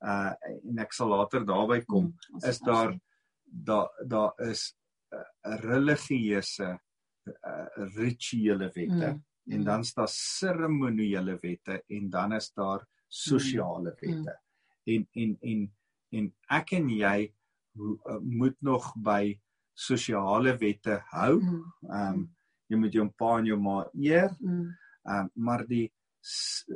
[0.01, 0.33] uh
[0.69, 2.05] en ek sal later daarby kom.
[2.05, 2.99] Mm, is daar
[3.45, 4.73] daar daar is
[5.11, 6.79] 'n uh, religieuse
[7.25, 9.23] uh, rituele wette Mm,
[9.53, 9.63] en mm.
[9.65, 13.97] dan is daar seremoniele wette en dan is daar sosiale Mm.
[14.01, 14.39] wette.
[14.85, 15.73] En en en
[16.11, 17.33] en ek en jy
[17.75, 19.39] uh, moet nog by
[19.73, 21.39] sosiale wette hou.
[21.41, 22.35] Mm, Ehm um,
[22.69, 24.71] jy moet jou pa en jou ma eer, mm,
[25.07, 25.91] um, maar die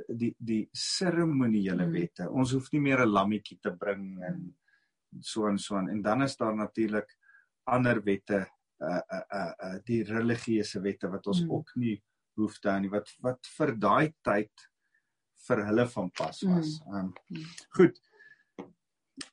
[0.07, 1.91] die die seremoniele Mm.
[1.91, 2.29] wette.
[2.29, 4.55] Ons hoef nie meer 'n lammetjie te bring en
[5.19, 5.89] so en so aan.
[5.89, 7.17] en dan is daar natuurlik
[7.65, 8.47] ander wette
[8.79, 11.51] uh uh uh, uh die religieuse wette wat ons Mm.
[11.51, 12.03] ook nie
[12.35, 14.51] hoef te hou nie wat wat vir daai tyd
[15.47, 16.79] vir hulle van pas was.
[16.87, 17.43] Ehm um, Mm.
[17.69, 17.99] goed.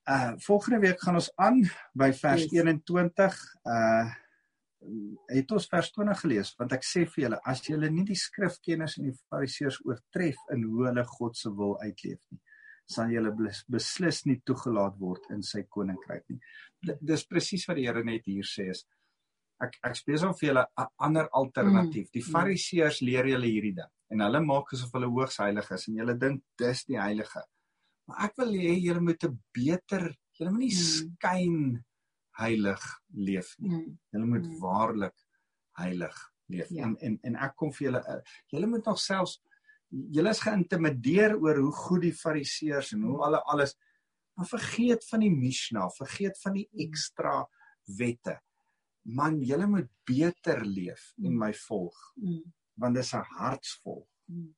[0.09, 1.62] Uh volgende week gaan ons aan
[1.94, 2.53] by vers Yes.
[2.53, 3.55] 21.
[3.64, 4.11] Uh
[5.29, 8.99] het ons vers 20 gelees want ek sê vir julle as julle nie die skrifkenners
[8.99, 12.41] en die fariseërs oortref in hoe hulle God se wil uitleef nie
[12.89, 16.39] sal julle bes- beslis nie toegelaat word in sy koninkryk nie.
[17.03, 18.85] Dis presies wat die Here net hier sê is
[19.61, 22.09] ek ek spesiaal vir julle 'n ander alternatief.
[22.12, 22.33] Die Mm.
[22.33, 26.14] fariseërs leer julle hierdie ding en hulle maak asof hulle hoogs heilig is en julle
[26.18, 27.43] dink dis die heilige.
[28.09, 31.16] Maar ek wil hê julle moet 'n beter, julle moenie Mm.
[31.18, 31.85] skyn
[32.39, 32.82] heilig
[33.14, 33.70] leef nie.
[33.76, 34.59] mm, Julle moet Mm.
[34.61, 35.14] waarlik
[35.78, 36.16] heilig
[36.49, 36.68] leef.
[36.70, 36.84] Ja.
[36.84, 38.20] En en en ek kom vir julle uh,
[38.53, 39.41] julle moet nog selfs
[39.91, 43.74] julle is geïntimideer oor hoe goed die fariseërs en hoe hulle alles
[44.36, 47.49] maar vergeet van die Mishnah, vergeet van die ekstra
[47.99, 48.36] wette.
[49.03, 51.39] Man, julle moet beter leef en Mm.
[51.39, 52.43] my volg mm,
[52.76, 54.55] want dis 'n hartsvol mm.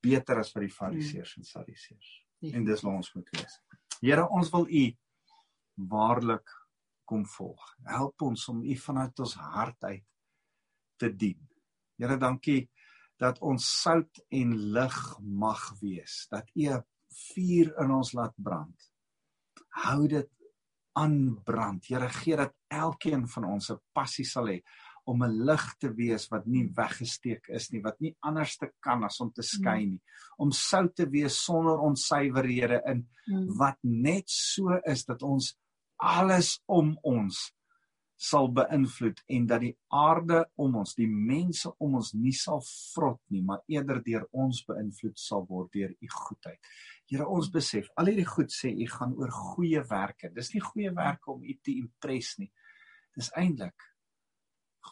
[0.00, 2.24] beter as vir die fariseërs en sadiseërs.
[2.54, 3.60] En dis waar ons moet wees.
[4.00, 4.96] Here, ons wil U
[5.76, 6.48] waarlik
[7.08, 7.62] kom volg.
[7.88, 10.04] Help ons om U vanuit ons hart uit
[11.00, 11.38] te dien.
[11.98, 12.68] Here, dankie
[13.18, 16.26] dat ons sout en lig mag wees.
[16.30, 16.84] Dat U 'n
[17.34, 18.92] vuur in ons laat brand.
[19.84, 20.28] Hou dit
[20.92, 21.86] aanbrand.
[21.86, 24.62] Here, gee dat elkeen van ons 'n passie sal hê
[25.04, 29.04] om 'n lig te wees wat nie weggesteek is nie, wat nie anders te kan
[29.04, 30.02] as om te skyn nie.
[30.36, 35.52] Om sout te wees sonder onsuiverhede in Mm, wat net so is dat ons
[35.98, 37.48] alles om ons
[38.18, 43.20] sal beïnvloed en dat die aarde om ons, die mense om ons nie sal vrot
[43.30, 46.72] nie, maar eerder deur ons beïnvloed sal word deur u goedheid.
[47.08, 50.32] Here, ons besef, al hierdie goed sê u gaan oor goeie werke.
[50.34, 52.50] Dis nie goeie werke om u te impress nie.
[53.14, 53.86] Dis eintlik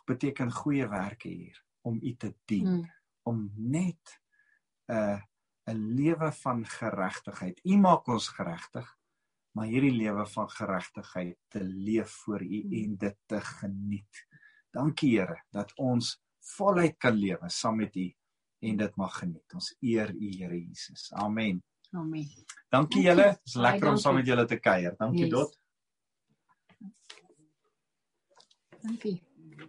[0.06, 1.56] beteken goeie werke hier
[1.88, 2.84] om u te dien mm,
[3.26, 4.20] om net
[4.86, 5.20] 'n uh,
[5.66, 7.60] 'n lewe van geregtigheid.
[7.64, 8.86] U maak ons geregtig,
[9.56, 14.26] maar hierdie lewe van geregtigheid te leef voor U en dit te geniet.
[14.70, 16.18] Dankie Here dat ons
[16.56, 18.06] voluit kan lewe saam met U
[18.68, 19.54] en dit mag geniet.
[19.56, 21.08] Ons eer U Here Jesus.
[21.12, 21.62] Amen.
[21.96, 22.28] Amen.
[22.68, 23.30] Dankie julle.
[23.32, 24.96] Dit is lekker om saam met julle te kuier.
[24.98, 25.32] Dankie Yes.
[25.32, 25.58] Dot.
[28.82, 29.16] Dankie.